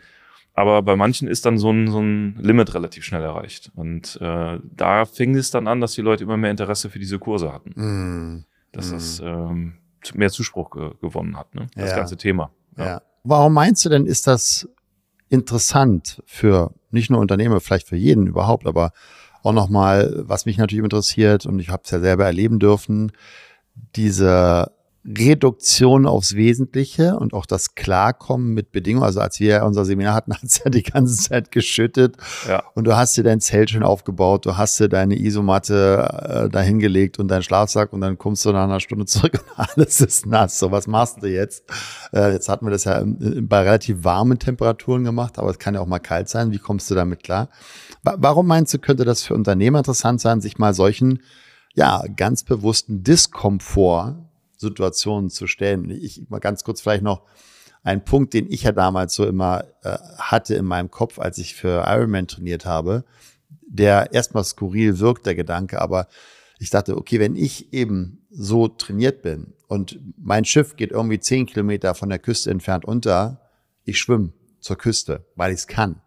Aber 0.53 0.81
bei 0.81 0.95
manchen 0.95 1.27
ist 1.27 1.45
dann 1.45 1.57
so 1.57 1.71
ein, 1.71 1.89
so 1.89 1.99
ein 1.99 2.35
Limit 2.39 2.73
relativ 2.73 3.05
schnell 3.05 3.21
erreicht. 3.21 3.71
Und 3.75 4.19
äh, 4.21 4.59
da 4.63 5.05
fing 5.05 5.35
es 5.35 5.51
dann 5.51 5.67
an, 5.67 5.79
dass 5.79 5.93
die 5.93 6.01
Leute 6.01 6.23
immer 6.23 6.37
mehr 6.37 6.51
Interesse 6.51 6.89
für 6.89 6.99
diese 6.99 7.17
Kurse 7.17 7.53
hatten. 7.53 7.69
Mm. 7.75 8.45
Dass 8.73 8.89
mm. 8.89 8.93
das 8.93 9.19
ähm, 9.23 9.73
mehr 10.13 10.29
Zuspruch 10.29 10.71
ge 10.71 10.91
gewonnen 11.01 11.37
hat, 11.37 11.55
ne? 11.55 11.67
das 11.75 11.91
ja. 11.91 11.95
ganze 11.95 12.17
Thema. 12.17 12.51
Ja. 12.77 12.85
ja. 12.85 13.01
Warum 13.23 13.53
meinst 13.53 13.85
du 13.85 13.89
denn, 13.89 14.05
ist 14.05 14.27
das 14.27 14.67
interessant 15.29 16.21
für 16.25 16.73
nicht 16.91 17.09
nur 17.09 17.19
Unternehmer, 17.19 17.59
vielleicht 17.59 17.87
für 17.87 17.95
jeden 17.95 18.27
überhaupt, 18.27 18.65
aber 18.65 18.91
auch 19.43 19.53
nochmal, 19.53 20.13
was 20.17 20.45
mich 20.45 20.57
natürlich 20.57 20.83
interessiert, 20.83 21.45
und 21.45 21.59
ich 21.59 21.69
habe 21.69 21.83
es 21.85 21.91
ja 21.91 21.99
selber 21.99 22.25
erleben 22.25 22.59
dürfen, 22.59 23.11
diese 23.95 24.71
Reduktion 25.05 26.05
aufs 26.05 26.35
Wesentliche 26.35 27.17
und 27.17 27.33
auch 27.33 27.45
das 27.45 27.73
Klarkommen 27.73 28.53
mit 28.53 28.71
Bedingungen. 28.71 29.05
Also 29.05 29.21
als 29.21 29.39
wir 29.39 29.63
unser 29.63 29.85
Seminar 29.85 30.13
hatten, 30.13 30.33
hat 30.35 30.43
es 30.43 30.61
ja 30.63 30.69
die 30.69 30.83
ganze 30.83 31.15
Zeit 31.15 31.51
geschüttet 31.51 32.17
ja. 32.47 32.63
und 32.75 32.83
du 32.83 32.95
hast 32.95 33.15
dir 33.15 33.23
dein 33.23 33.39
Zelt 33.39 33.69
schon 33.69 33.83
aufgebaut, 33.83 34.45
du 34.45 34.57
hast 34.57 34.79
dir 34.79 34.89
deine 34.89 35.17
Isomatte 35.17 36.47
äh, 36.47 36.49
dahingelegt 36.49 37.17
und 37.17 37.29
deinen 37.29 37.43
Schlafsack 37.43 37.93
und 37.93 38.01
dann 38.01 38.17
kommst 38.17 38.43
du 38.45 38.51
nach 38.51 38.65
einer 38.65 38.81
Stunde 38.81 39.05
zurück 39.05 39.33
und 39.33 39.53
alles 39.69 40.01
ist 40.01 40.25
nass. 40.25 40.59
So, 40.59 40.71
was 40.71 40.85
machst 40.85 41.23
du 41.23 41.27
jetzt? 41.27 41.63
Äh, 42.11 42.33
jetzt 42.33 42.49
hatten 42.49 42.65
wir 42.65 42.71
das 42.71 42.83
ja 42.83 43.01
bei 43.05 43.61
relativ 43.61 44.03
warmen 44.03 44.37
Temperaturen 44.37 45.05
gemacht, 45.05 45.39
aber 45.39 45.49
es 45.49 45.59
kann 45.59 45.75
ja 45.75 45.81
auch 45.81 45.87
mal 45.87 45.99
kalt 45.99 46.27
sein. 46.27 46.51
Wie 46.51 46.59
kommst 46.59 46.91
du 46.91 46.95
damit 46.95 47.23
klar? 47.23 47.49
Warum 48.03 48.47
meinst 48.47 48.73
du, 48.73 48.79
könnte 48.79 49.05
das 49.05 49.23
für 49.23 49.33
Unternehmer 49.33 49.79
interessant 49.79 50.21
sein, 50.21 50.41
sich 50.41 50.57
mal 50.57 50.73
solchen 50.73 51.19
ja, 51.73 52.03
ganz 52.15 52.43
bewussten 52.43 53.03
Diskomfort 53.03 54.28
Situationen 54.59 55.29
zu 55.29 55.47
stellen. 55.47 55.89
Ich 55.89 56.29
mal 56.29 56.39
ganz 56.39 56.63
kurz 56.63 56.81
vielleicht 56.81 57.03
noch 57.03 57.23
ein 57.83 58.03
Punkt, 58.03 58.33
den 58.33 58.51
ich 58.51 58.63
ja 58.63 58.71
damals 58.71 59.15
so 59.15 59.25
immer 59.25 59.63
äh, 59.83 59.97
hatte 60.17 60.55
in 60.55 60.65
meinem 60.65 60.91
Kopf, 60.91 61.17
als 61.17 61.37
ich 61.37 61.55
für 61.55 61.85
Ironman 61.87 62.27
trainiert 62.27 62.65
habe, 62.65 63.05
der 63.61 64.13
erstmal 64.13 64.43
skurril 64.43 64.99
wirkt, 64.99 65.25
der 65.25 65.35
Gedanke, 65.35 65.81
aber 65.81 66.07
ich 66.59 66.69
dachte, 66.69 66.97
okay, 66.97 67.19
wenn 67.21 67.37
ich 67.37 67.71
eben 67.71 68.25
so 68.29 68.67
trainiert 68.67 69.21
bin 69.21 69.53
und 69.67 69.97
mein 70.17 70.43
Schiff 70.43 70.75
geht 70.75 70.91
irgendwie 70.91 71.19
zehn 71.19 71.45
Kilometer 71.45 71.95
von 71.95 72.09
der 72.09 72.19
Küste 72.19 72.51
entfernt 72.51 72.83
unter, 72.83 73.39
ich 73.85 73.97
schwimme 73.97 74.33
zur 74.59 74.77
Küste, 74.77 75.25
weil 75.35 75.53
ich 75.53 75.59
es 75.59 75.67
kann. 75.67 76.01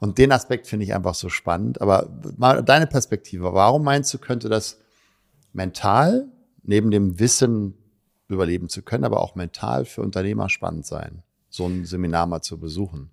Und 0.00 0.18
den 0.18 0.32
Aspekt 0.32 0.66
finde 0.66 0.84
ich 0.84 0.94
einfach 0.94 1.14
so 1.14 1.28
spannend. 1.28 1.80
Aber 1.80 2.10
mal 2.36 2.64
deine 2.64 2.88
Perspektive, 2.88 3.54
warum 3.54 3.84
meinst 3.84 4.12
du, 4.12 4.18
könnte 4.18 4.48
das 4.48 4.78
mental 5.52 6.26
neben 6.64 6.90
dem 6.90 7.20
Wissen 7.20 7.74
überleben 8.34 8.68
zu 8.68 8.82
können, 8.82 9.04
aber 9.04 9.20
auch 9.20 9.34
mental 9.34 9.84
für 9.84 10.02
Unternehmer 10.02 10.48
spannend 10.48 10.86
sein, 10.86 11.22
so 11.48 11.66
ein 11.66 11.84
Seminar 11.84 12.26
mal 12.26 12.42
zu 12.42 12.58
besuchen. 12.58 13.10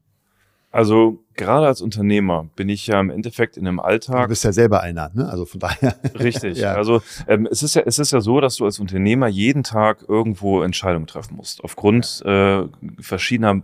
Also 0.72 1.24
gerade 1.34 1.66
als 1.66 1.82
Unternehmer 1.82 2.48
bin 2.56 2.70
ich 2.70 2.86
ja 2.86 3.00
im 3.00 3.10
Endeffekt 3.10 3.58
in 3.58 3.68
einem 3.68 3.80
Alltag. 3.80 4.26
Du 4.26 4.30
bist 4.30 4.44
ja 4.44 4.52
selber 4.52 4.82
einer, 4.82 5.10
ne? 5.16 5.28
Also 5.28 5.46
von 5.46 5.60
daher. 5.60 5.96
Richtig. 6.20 6.58
ja. 6.60 6.76
Also 6.76 7.02
ähm, 7.28 7.48
es 7.50 7.64
ist 7.64 7.74
ja 7.74 7.82
es 7.88 7.98
ist 7.98 8.12
ja 8.12 8.22
so, 8.22 8.40
dass 8.40 8.58
du 8.58 8.66
als 8.66 8.80
Unternehmer 8.80 9.28
jeden 9.28 9.64
Tag 9.64 10.06
irgendwo 10.08 10.62
Entscheidungen 10.62 11.08
treffen 11.08 11.38
musst 11.38 11.64
aufgrund 11.64 12.22
ja. 12.24 12.62
äh, 12.62 12.70
verschiedener 13.00 13.64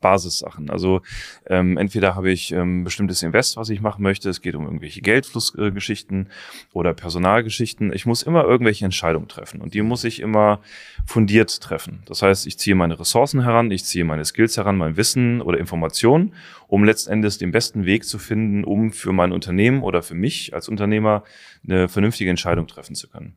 Basissachen. 0.00 0.70
Also 0.70 1.02
ähm, 1.46 1.76
entweder 1.76 2.14
habe 2.14 2.30
ich 2.30 2.52
ähm, 2.52 2.84
bestimmtes 2.84 3.22
Invest, 3.22 3.56
was 3.56 3.68
ich 3.68 3.80
machen 3.80 4.02
möchte. 4.02 4.28
Es 4.28 4.40
geht 4.40 4.54
um 4.54 4.64
irgendwelche 4.64 5.00
Geldflussgeschichten 5.00 6.28
oder 6.72 6.94
Personalgeschichten. 6.94 7.92
Ich 7.92 8.06
muss 8.06 8.22
immer 8.22 8.44
irgendwelche 8.44 8.84
Entscheidungen 8.84 9.28
treffen 9.28 9.60
und 9.60 9.74
die 9.74 9.82
muss 9.82 10.04
ich 10.04 10.20
immer 10.20 10.60
fundiert 11.06 11.60
treffen. 11.60 12.02
Das 12.06 12.22
heißt, 12.22 12.46
ich 12.46 12.58
ziehe 12.58 12.76
meine 12.76 12.98
Ressourcen 12.98 13.42
heran, 13.42 13.70
ich 13.70 13.84
ziehe 13.84 14.04
meine 14.04 14.24
Skills 14.24 14.56
heran, 14.56 14.76
mein 14.76 14.96
Wissen 14.96 15.40
oder 15.40 15.58
Informationen, 15.58 16.34
um 16.68 16.84
letztendlich 16.84 17.38
den 17.38 17.50
besten 17.50 17.84
Weg 17.84 18.04
zu 18.04 18.18
finden, 18.18 18.64
um 18.64 18.92
für 18.92 19.12
mein 19.12 19.32
Unternehmen 19.32 19.82
oder 19.82 20.02
für 20.02 20.14
mich 20.14 20.54
als 20.54 20.68
Unternehmer 20.68 21.24
eine 21.64 21.88
vernünftige 21.88 22.30
Entscheidung 22.30 22.66
treffen 22.66 22.94
zu 22.94 23.08
können. 23.08 23.36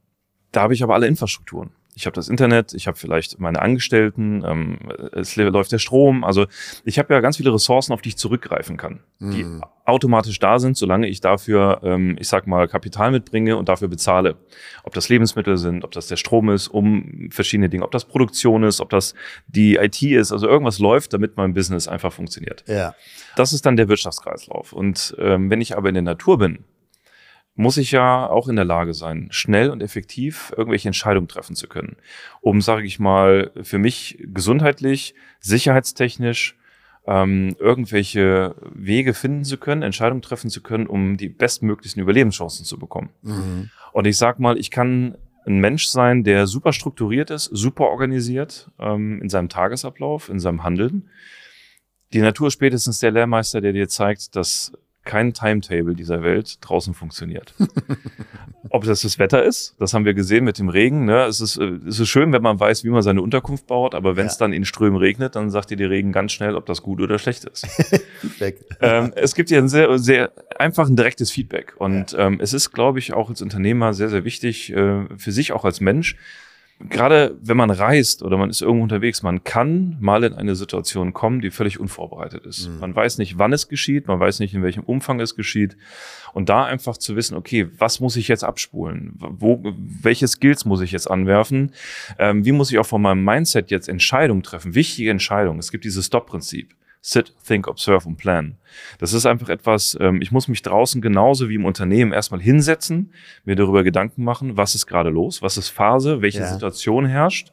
Da 0.51 0.61
habe 0.61 0.73
ich 0.73 0.83
aber 0.83 0.93
alle 0.93 1.07
Infrastrukturen 1.07 1.71
ich 1.93 2.05
habe 2.05 2.15
das 2.15 2.29
Internet, 2.29 2.73
ich 2.73 2.87
habe 2.87 2.97
vielleicht 2.97 3.39
meine 3.39 3.61
Angestellten, 3.61 4.43
ähm, 4.45 4.79
es 5.11 5.35
läuft 5.35 5.71
der 5.71 5.79
Strom. 5.79 6.23
Also 6.23 6.45
ich 6.85 6.97
habe 6.99 7.13
ja 7.13 7.19
ganz 7.19 7.37
viele 7.37 7.53
Ressourcen, 7.53 7.91
auf 7.91 8.01
die 8.01 8.09
ich 8.09 8.17
zurückgreifen 8.17 8.77
kann, 8.77 9.01
mhm. 9.19 9.31
die 9.31 9.45
automatisch 9.85 10.39
da 10.39 10.59
sind, 10.59 10.77
solange 10.77 11.07
ich 11.07 11.19
dafür, 11.19 11.81
ähm, 11.83 12.15
ich 12.19 12.29
sag 12.29 12.47
mal, 12.47 12.67
Kapital 12.67 13.11
mitbringe 13.11 13.57
und 13.57 13.67
dafür 13.67 13.89
bezahle. 13.89 14.37
Ob 14.83 14.93
das 14.93 15.09
Lebensmittel 15.09 15.57
sind, 15.57 15.83
ob 15.83 15.91
das 15.91 16.07
der 16.07 16.15
Strom 16.15 16.49
ist, 16.49 16.69
um 16.69 17.29
verschiedene 17.29 17.67
Dinge, 17.67 17.83
ob 17.83 17.91
das 17.91 18.05
Produktion 18.05 18.63
ist, 18.63 18.79
ob 18.79 18.89
das 18.89 19.13
die 19.47 19.75
IT 19.75 20.01
ist, 20.01 20.31
also 20.31 20.47
irgendwas 20.47 20.79
läuft, 20.79 21.13
damit 21.13 21.35
mein 21.35 21.53
Business 21.53 21.87
einfach 21.89 22.13
funktioniert. 22.13 22.63
Ja. 22.67 22.95
Das 23.35 23.51
ist 23.51 23.65
dann 23.65 23.75
der 23.75 23.89
Wirtschaftskreislauf. 23.89 24.71
Und 24.71 25.15
ähm, 25.19 25.49
wenn 25.49 25.59
ich 25.59 25.75
aber 25.75 25.89
in 25.89 25.95
der 25.95 26.03
Natur 26.03 26.37
bin, 26.37 26.63
muss 27.55 27.77
ich 27.77 27.91
ja 27.91 28.27
auch 28.27 28.47
in 28.47 28.55
der 28.55 28.65
Lage 28.65 28.93
sein, 28.93 29.27
schnell 29.31 29.69
und 29.69 29.81
effektiv 29.81 30.53
irgendwelche 30.55 30.89
Entscheidungen 30.89 31.27
treffen 31.27 31.55
zu 31.55 31.67
können, 31.67 31.97
um, 32.39 32.61
sage 32.61 32.85
ich 32.85 32.99
mal, 32.99 33.51
für 33.61 33.77
mich 33.77 34.17
gesundheitlich, 34.21 35.15
sicherheitstechnisch 35.39 36.57
ähm, 37.07 37.55
irgendwelche 37.59 38.55
Wege 38.73 39.13
finden 39.13 39.43
zu 39.43 39.57
können, 39.57 39.81
Entscheidungen 39.81 40.21
treffen 40.21 40.49
zu 40.49 40.61
können, 40.61 40.87
um 40.87 41.17
die 41.17 41.29
bestmöglichsten 41.29 42.01
Überlebenschancen 42.01 42.65
zu 42.65 42.77
bekommen. 42.77 43.09
Mhm. 43.21 43.69
Und 43.91 44.07
ich 44.07 44.17
sag 44.17 44.39
mal, 44.39 44.57
ich 44.57 44.71
kann 44.71 45.17
ein 45.45 45.59
Mensch 45.59 45.87
sein, 45.87 46.23
der 46.23 46.45
super 46.45 46.71
strukturiert 46.71 47.31
ist, 47.31 47.45
super 47.45 47.85
organisiert 47.85 48.69
ähm, 48.79 49.21
in 49.21 49.29
seinem 49.29 49.49
Tagesablauf, 49.49 50.29
in 50.29 50.39
seinem 50.39 50.63
Handeln. 50.63 51.09
Die 52.13 52.21
Natur 52.21 52.47
ist 52.47 52.53
spätestens 52.53 52.99
der 52.99 53.11
Lehrmeister, 53.11 53.61
der 53.61 53.73
dir 53.73 53.87
zeigt, 53.87 54.35
dass 54.35 54.73
kein 55.03 55.33
Timetable 55.33 55.95
dieser 55.95 56.21
Welt 56.21 56.57
draußen 56.61 56.93
funktioniert. 56.93 57.53
Ob 58.69 58.83
das 58.83 59.01
das 59.01 59.17
Wetter 59.19 59.43
ist, 59.43 59.75
das 59.79 59.93
haben 59.93 60.05
wir 60.05 60.13
gesehen 60.13 60.43
mit 60.43 60.59
dem 60.59 60.69
Regen. 60.69 61.05
Ne? 61.05 61.23
Es, 61.25 61.41
ist, 61.41 61.57
es 61.57 61.99
ist 61.99 62.07
schön, 62.07 62.31
wenn 62.31 62.41
man 62.41 62.59
weiß, 62.59 62.83
wie 62.83 62.89
man 62.89 63.01
seine 63.01 63.21
Unterkunft 63.21 63.67
baut, 63.67 63.95
aber 63.95 64.15
wenn 64.15 64.27
es 64.27 64.33
ja. 64.33 64.39
dann 64.39 64.53
in 64.53 64.63
Strömen 64.63 64.97
regnet, 64.97 65.35
dann 65.35 65.49
sagt 65.49 65.71
dir 65.71 65.77
die 65.77 65.85
Regen 65.85 66.11
ganz 66.11 66.31
schnell, 66.31 66.55
ob 66.55 66.65
das 66.67 66.81
gut 66.83 67.01
oder 67.01 67.17
schlecht 67.17 67.45
ist. 67.45 67.67
ähm, 68.81 69.11
es 69.15 69.33
gibt 69.33 69.49
ja 69.49 69.57
ein 69.57 69.69
sehr, 69.69 69.97
sehr 69.97 70.31
einfach 70.57 70.87
ein 70.87 70.95
direktes 70.95 71.31
Feedback. 71.31 71.73
Und 71.77 72.11
ja. 72.11 72.27
ähm, 72.27 72.39
es 72.39 72.53
ist, 72.53 72.71
glaube 72.71 72.99
ich, 72.99 73.13
auch 73.13 73.29
als 73.29 73.41
Unternehmer 73.41 73.93
sehr, 73.93 74.09
sehr 74.09 74.23
wichtig, 74.23 74.71
äh, 74.71 75.05
für 75.17 75.31
sich 75.31 75.51
auch 75.51 75.65
als 75.65 75.81
Mensch, 75.81 76.15
gerade 76.89 77.37
wenn 77.41 77.57
man 77.57 77.69
reist 77.69 78.23
oder 78.23 78.37
man 78.37 78.49
ist 78.49 78.61
irgendwo 78.61 78.83
unterwegs, 78.83 79.23
man 79.23 79.43
kann 79.43 79.97
mal 79.99 80.23
in 80.23 80.33
eine 80.33 80.55
Situation 80.55 81.13
kommen, 81.13 81.41
die 81.41 81.51
völlig 81.51 81.79
unvorbereitet 81.79 82.45
ist. 82.45 82.67
Mhm. 82.69 82.79
Man 82.79 82.95
weiß 82.95 83.17
nicht, 83.17 83.37
wann 83.37 83.53
es 83.53 83.67
geschieht, 83.67 84.07
man 84.07 84.19
weiß 84.19 84.39
nicht, 84.39 84.53
in 84.53 84.63
welchem 84.63 84.83
Umfang 84.83 85.19
es 85.19 85.35
geschieht. 85.35 85.77
Und 86.33 86.49
da 86.49 86.65
einfach 86.65 86.97
zu 86.97 87.15
wissen, 87.15 87.35
okay, 87.35 87.67
was 87.77 87.99
muss 87.99 88.15
ich 88.15 88.27
jetzt 88.27 88.43
abspulen? 88.43 89.13
Wo, 89.19 89.61
welche 90.01 90.27
Skills 90.27 90.65
muss 90.65 90.81
ich 90.81 90.91
jetzt 90.91 91.09
anwerfen? 91.09 91.71
Ähm, 92.17 92.45
wie 92.45 92.53
muss 92.53 92.71
ich 92.71 92.79
auch 92.79 92.85
von 92.85 93.01
meinem 93.01 93.23
Mindset 93.23 93.69
jetzt 93.69 93.89
Entscheidungen 93.89 94.43
treffen? 94.43 94.73
Wichtige 94.73 95.11
Entscheidungen. 95.11 95.59
Es 95.59 95.71
gibt 95.71 95.83
dieses 95.83 96.05
Stop-Prinzip. 96.05 96.73
Sit, 97.03 97.33
think, 97.45 97.67
observe 97.67 98.07
und 98.07 98.17
plan. 98.17 98.57
Das 98.99 99.13
ist 99.13 99.25
einfach 99.25 99.49
etwas, 99.49 99.97
ähm, 99.99 100.21
ich 100.21 100.31
muss 100.31 100.47
mich 100.47 100.61
draußen 100.61 101.01
genauso 101.01 101.49
wie 101.49 101.55
im 101.55 101.65
Unternehmen 101.65 102.13
erstmal 102.13 102.39
hinsetzen, 102.39 103.11
mir 103.43 103.55
darüber 103.55 103.83
Gedanken 103.83 104.23
machen, 104.23 104.55
was 104.55 104.75
ist 104.75 104.85
gerade 104.85 105.09
los, 105.09 105.41
was 105.41 105.57
ist 105.57 105.69
Phase, 105.69 106.21
welche 106.21 106.41
ja. 106.41 106.47
Situation 106.47 107.05
herrscht. 107.05 107.51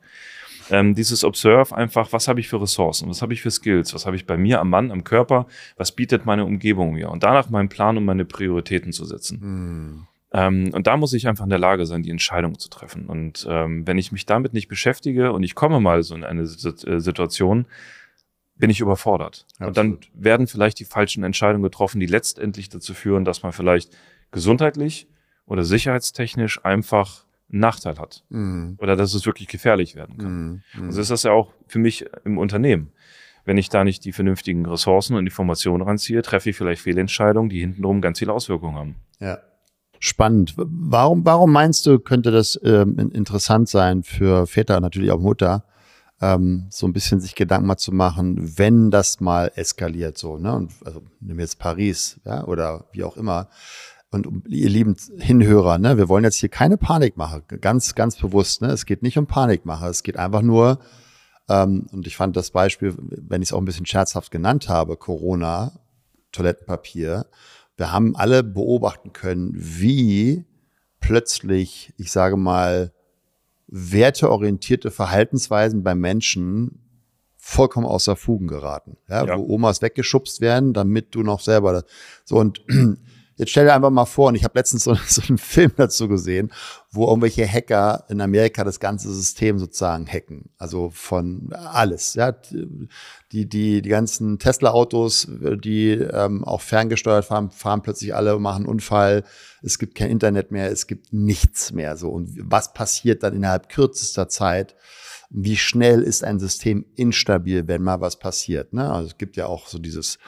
Ähm, 0.71 0.95
dieses 0.95 1.25
Observe 1.25 1.75
einfach, 1.75 2.13
was 2.13 2.29
habe 2.29 2.41
ich 2.41 2.49
für 2.49 2.61
Ressourcen, 2.61 3.09
was 3.09 3.23
habe 3.23 3.33
ich 3.33 3.41
für 3.41 3.51
Skills, 3.51 3.95
was 3.95 4.05
habe 4.05 4.17
ich 4.17 4.27
bei 4.27 4.37
mir 4.37 4.61
am 4.61 4.69
Mann, 4.69 4.91
am 4.91 5.03
Körper, 5.03 5.47
was 5.79 5.93
bietet 5.93 6.27
meine 6.27 6.45
Umgebung 6.45 6.93
mir 6.93 7.09
und 7.09 7.23
danach 7.23 7.49
meinen 7.49 7.71
Plan 7.71 7.97
und 7.97 8.05
meine 8.05 8.27
Prioritäten 8.27 8.93
zu 8.93 9.07
setzen. 9.07 9.41
Hm. 9.41 10.07
Ähm, 10.33 10.71
und 10.75 10.87
da 10.87 10.99
muss 10.99 11.15
ich 11.15 11.27
einfach 11.27 11.45
in 11.45 11.51
der 11.51 11.59
Lage 11.59 11.87
sein, 11.87 12.03
die 12.03 12.11
Entscheidung 12.11 12.59
zu 12.59 12.69
treffen. 12.69 13.07
Und 13.07 13.47
ähm, 13.49 13.87
wenn 13.87 13.97
ich 13.97 14.13
mich 14.13 14.27
damit 14.27 14.53
nicht 14.53 14.69
beschäftige 14.69 15.33
und 15.33 15.43
ich 15.43 15.55
komme 15.55 15.81
mal 15.81 16.03
so 16.03 16.15
in 16.15 16.25
eine 16.25 16.43
äh, 16.43 17.01
Situation, 17.01 17.67
bin 18.59 18.71
ich 18.71 18.81
überfordert. 18.81 19.47
Absolut. 19.53 19.69
Und 19.69 19.77
dann 19.77 19.99
werden 20.15 20.47
vielleicht 20.47 20.79
die 20.81 20.85
falschen 20.85 21.25
Entscheidungen 21.25 21.63
getroffen, 21.63 22.01
die 22.01 22.07
letztendlich 22.07 22.69
dazu 22.69 22.93
führen, 22.93 23.25
dass 23.25 23.43
man 23.43 23.53
vielleicht 23.53 23.97
gesundheitlich 24.31 25.09
oder 25.47 25.65
sicherheitstechnisch 25.65 26.65
einfach 26.65 27.25
einen 27.51 27.61
Nachteil 27.61 27.99
hat. 27.99 28.25
Mhm. 28.29 28.77
Oder 28.79 28.97
dass 28.97 29.15
es 29.15 29.25
wirklich 29.25 29.49
gefährlich 29.49 29.95
werden 29.95 30.19
kann. 30.19 30.33
Mhm. 30.33 30.63
Mhm. 30.75 30.87
Also 30.89 31.01
ist 31.01 31.11
das 31.11 31.23
ja 31.23 31.33
auch 31.33 31.55
für 31.67 31.79
mich 31.79 32.05
im 32.25 32.37
Unternehmen. 32.37 32.93
wenn 33.49 33.57
ich 33.57 33.71
da 33.71 33.83
nicht 33.83 34.05
die 34.05 34.13
vernünftigen 34.13 34.67
Ressourcen 34.67 35.17
und 35.17 35.27
Informationen 35.27 35.83
ranziehe, 35.83 36.21
treffe 36.21 36.51
ich 36.51 36.57
vielleicht 36.57 36.83
Fehlentscheidungen, 36.83 37.49
die 37.49 37.61
hintenrum 37.61 38.03
ganz 38.03 38.19
viele 38.19 38.35
Auswirkungen 38.35 38.75
haben. 38.75 38.97
Ja. 39.21 39.39
Spannend. 40.01 40.55
Warum, 40.57 41.25
warum 41.25 41.51
meinst 41.51 41.87
du, 41.87 41.99
könnte 41.99 42.31
das 42.31 42.61
ähm, 42.63 42.99
interessant 42.99 43.71
sein 43.71 44.03
für 44.03 44.47
Väter, 44.47 44.81
natürlich 44.81 45.11
auch 45.11 45.21
Mutter, 45.21 45.65
ähm, 46.21 46.67
so 46.71 46.87
ein 46.87 46.93
bisschen 46.93 47.21
sich 47.21 47.35
Gedanken 47.35 47.67
mal 47.67 47.77
zu 47.77 47.93
machen, 47.93 48.59
wenn 48.59 48.91
das 48.91 49.21
mal 49.21 49.53
eskaliert, 49.55 50.19
so, 50.19 50.39
ne? 50.39 50.55
Und 50.55 50.73
also 50.85 51.03
nehmen 51.21 51.39
wir 51.39 51.45
jetzt 51.45 51.59
Paris, 51.59 52.21
ja, 52.25 52.45
oder 52.45 52.87
wie 52.93 53.05
auch 53.05 53.17
immer. 53.17 53.49
Und 54.11 54.27
ihr 54.49 54.71
lieben 54.71 54.97
Hinhörer, 55.19 55.79
ne, 55.79 55.99
wir 55.99 56.09
wollen 56.09 56.25
jetzt 56.25 56.37
hier 56.37 56.49
keine 56.49 56.79
Panik 56.79 57.17
machen, 57.17 57.43
ganz, 57.61 57.95
ganz 57.95 58.17
bewusst, 58.17 58.63
ne? 58.63 58.69
Es 58.69 58.87
geht 58.87 59.03
nicht 59.03 59.19
um 59.19 59.27
Panikmache, 59.27 59.87
es 59.87 60.03
geht 60.03 60.17
einfach 60.17 60.43
nur, 60.43 60.81
ähm, 61.49 61.87
und 61.93 62.07
ich 62.07 62.17
fand 62.17 62.37
das 62.37 62.51
Beispiel, 62.51 62.95
wenn 62.99 63.43
ich 63.43 63.51
es 63.51 63.53
auch 63.53 63.59
ein 63.59 63.65
bisschen 63.65 63.87
scherzhaft 63.87 64.31
genannt 64.31 64.69
habe, 64.69 64.97
Corona, 64.97 65.73
Toilettenpapier, 66.33 67.27
wir 67.77 67.93
haben 67.93 68.17
alle 68.17 68.43
beobachten 68.43 69.13
können, 69.13 69.53
wie 69.55 70.45
plötzlich, 71.01 71.95
ich 71.97 72.11
sage 72.11 72.37
mal, 72.37 72.93
werteorientierte 73.69 74.91
Verhaltensweisen 74.91 75.83
bei 75.83 75.95
Menschen 75.95 76.81
vollkommen 77.37 77.87
außer 77.87 78.17
Fugen 78.17 78.47
geraten. 78.47 78.97
Ja, 79.09 79.25
ja. 79.25 79.39
Wo 79.39 79.55
Omas 79.55 79.81
weggeschubst 79.81 80.41
werden, 80.41 80.75
damit 80.75 81.15
du 81.15 81.23
noch 81.23 81.41
selber 81.41 81.85
so 82.25 82.37
und 82.37 82.63
Jetzt 83.39 83.51
stell 83.51 83.67
dir 83.67 83.75
einfach 83.75 83.91
mal 83.91 84.05
vor, 84.05 84.29
und 84.29 84.35
ich 84.35 84.43
habe 84.43 84.59
letztens 84.59 84.83
so, 84.83 84.95
so, 85.07 85.23
einen 85.29 85.39
Film 85.39 85.73
dazu 85.77 86.09
gesehen, 86.09 86.53
wo 86.91 87.07
irgendwelche 87.07 87.47
Hacker 87.47 88.05
in 88.09 88.21
Amerika 88.21 88.65
das 88.65 88.81
ganze 88.81 89.13
System 89.13 89.61
sozusagen 89.61 90.07
hacken. 90.07 90.51
Also 90.59 90.91
von 90.93 91.53
alles. 91.53 92.15
Ja, 92.15 92.33
die, 92.33 93.49
die, 93.49 93.81
die 93.81 93.89
ganzen 93.89 94.41
Tesla-Autos, 94.41 95.29
die 95.31 95.91
ähm, 95.93 96.45
auch 96.45 96.61
ferngesteuert 96.61 97.25
fahren, 97.25 97.53
fahren 97.53 97.83
plötzlich 97.83 98.15
alle, 98.15 98.39
machen 98.41 98.67
Unfall. 98.67 99.23
Es 99.63 99.79
gibt 99.79 99.95
kein 99.95 100.11
Internet 100.11 100.51
mehr, 100.51 100.71
es 100.71 100.89
gibt 100.89 101.13
nichts 101.13 101.73
mehr. 101.73 101.97
So. 101.97 102.11
Und 102.11 102.37
was 102.43 102.73
passiert 102.73 103.23
dann 103.23 103.35
innerhalb 103.35 103.69
kürzester 103.69 104.29
Zeit? 104.29 104.75
Wie 105.31 105.57
schnell 105.57 106.03
ist 106.03 106.25
ein 106.25 106.39
System 106.39 106.87
instabil, 106.97 107.69
wenn 107.69 107.83
mal 107.83 108.01
was 108.01 108.19
passiert? 108.19 108.73
Ne? 108.73 108.91
Also 108.91 109.09
es 109.09 109.19
gibt 109.19 109.37
ja 109.37 109.47
auch 109.47 109.67
so 109.67 109.79
dieses 109.79 110.19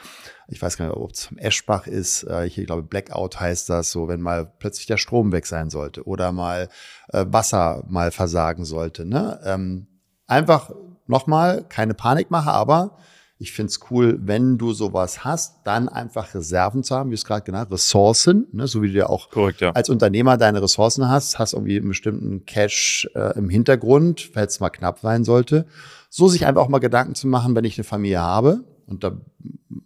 ich 0.51 0.61
weiß 0.61 0.77
gar 0.77 0.87
nicht, 0.87 0.97
ob 0.97 1.11
es 1.11 1.29
Eschbach 1.37 1.87
ist, 1.87 2.23
äh, 2.23 2.45
ich 2.45 2.55
glaube 2.55 2.83
Blackout 2.83 3.39
heißt 3.39 3.69
das, 3.69 3.91
so 3.91 4.09
wenn 4.09 4.21
mal 4.21 4.45
plötzlich 4.59 4.85
der 4.85 4.97
Strom 4.97 5.31
weg 5.31 5.47
sein 5.47 5.69
sollte 5.69 6.05
oder 6.05 6.33
mal 6.33 6.67
äh, 7.13 7.25
Wasser 7.29 7.85
mal 7.87 8.11
versagen 8.11 8.65
sollte. 8.65 9.05
Ne? 9.05 9.39
Ähm, 9.45 9.87
einfach 10.27 10.71
nochmal, 11.07 11.65
keine 11.67 11.93
Panik 11.93 12.31
machen, 12.31 12.49
aber 12.49 12.97
ich 13.41 13.53
finde 13.53 13.71
es 13.71 13.79
cool, 13.89 14.19
wenn 14.21 14.59
du 14.59 14.71
sowas 14.71 15.25
hast, 15.25 15.61
dann 15.63 15.89
einfach 15.89 16.35
Reserven 16.35 16.83
zu 16.83 16.95
haben, 16.95 17.09
wie 17.09 17.15
es 17.15 17.25
gerade 17.25 17.43
genannt, 17.43 17.71
Ressourcen, 17.71 18.45
ne, 18.51 18.67
so 18.67 18.83
wie 18.83 18.91
du 18.91 18.99
ja 18.99 19.09
auch 19.09 19.31
Korrekt, 19.31 19.61
ja. 19.61 19.71
als 19.71 19.89
Unternehmer 19.89 20.37
deine 20.37 20.61
Ressourcen 20.61 21.09
hast, 21.09 21.39
hast 21.39 21.53
irgendwie 21.53 21.77
einen 21.77 21.87
bestimmten 21.87 22.45
Cash 22.45 23.09
äh, 23.15 23.35
im 23.37 23.49
Hintergrund, 23.49 24.29
falls 24.31 24.53
es 24.53 24.59
mal 24.59 24.69
knapp 24.69 24.99
sein 24.99 25.23
sollte. 25.23 25.65
So 26.11 26.27
sich 26.27 26.45
einfach 26.45 26.61
auch 26.61 26.69
mal 26.69 26.77
Gedanken 26.77 27.15
zu 27.15 27.27
machen, 27.27 27.55
wenn 27.55 27.65
ich 27.65 27.77
eine 27.77 27.83
Familie 27.83 28.21
habe, 28.21 28.63
und 28.85 29.03
da, 29.03 29.17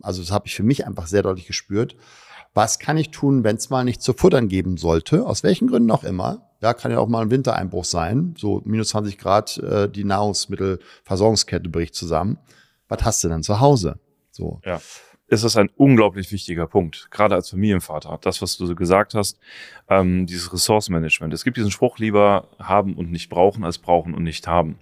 also 0.02 0.22
das 0.22 0.32
habe 0.32 0.48
ich 0.48 0.56
für 0.56 0.64
mich 0.64 0.86
einfach 0.86 1.08
sehr 1.08 1.24
deutlich 1.24 1.48
gespürt. 1.48 1.96
Was 2.54 2.80
kann 2.80 2.98
ich 2.98 3.12
tun, 3.12 3.46
wenn 3.46 3.56
es 3.56 3.70
mal 3.70 3.86
nicht 3.86 4.02
zu 4.02 4.14
futtern 4.14 4.50
geben 4.50 4.76
sollte? 4.76 5.26
Aus 5.26 5.44
welchen 5.44 5.68
Gründen 5.68 5.92
auch 5.92 6.04
immer. 6.04 6.50
Ja, 6.62 6.74
kann 6.74 6.92
ja 6.92 7.00
auch 7.00 7.08
mal 7.08 7.22
ein 7.22 7.32
Wintereinbruch 7.32 7.86
sein. 7.86 8.34
So 8.38 8.62
minus 8.66 8.90
20 8.90 9.18
Grad, 9.18 9.58
äh, 9.60 9.90
die 9.90 10.04
Nahrungsmittelversorgungskette 10.04 11.70
bricht 11.70 11.96
zusammen. 11.96 12.38
Was 12.88 13.04
hast 13.04 13.24
du 13.24 13.30
denn 13.30 13.44
zu 13.44 13.60
Hause? 13.60 14.00
So. 14.32 14.62
Ja 14.65 14.82
ist 15.27 15.44
das 15.44 15.58
ein 15.58 15.70
unglaublich 15.75 16.32
wichtiger 16.32 16.68
Punkt, 16.68 17.10
gerade 17.10 17.36
als 17.36 17.50
Familienvater. 17.50 18.18
Das, 18.22 18.42
was 18.42 18.58
du 18.58 18.65
so 18.65 18.75
gesagt 18.75 19.15
hast, 19.15 19.39
ähm, 19.89 20.25
dieses 20.27 20.54
Ressourcenmanagement. 20.54 21.34
Es 21.34 21.44
gibt 21.44 21.58
diesen 21.58 21.72
Spruch, 21.72 21.98
lieber 21.98 22.48
haben 22.60 22.96
und 22.96 23.12
nicht 23.12 23.30
brauchen, 23.30 23.63
als 23.63 23.80
brauchen 23.80 24.13
und 24.13 24.24
nicht 24.24 24.48
haben. 24.48 24.77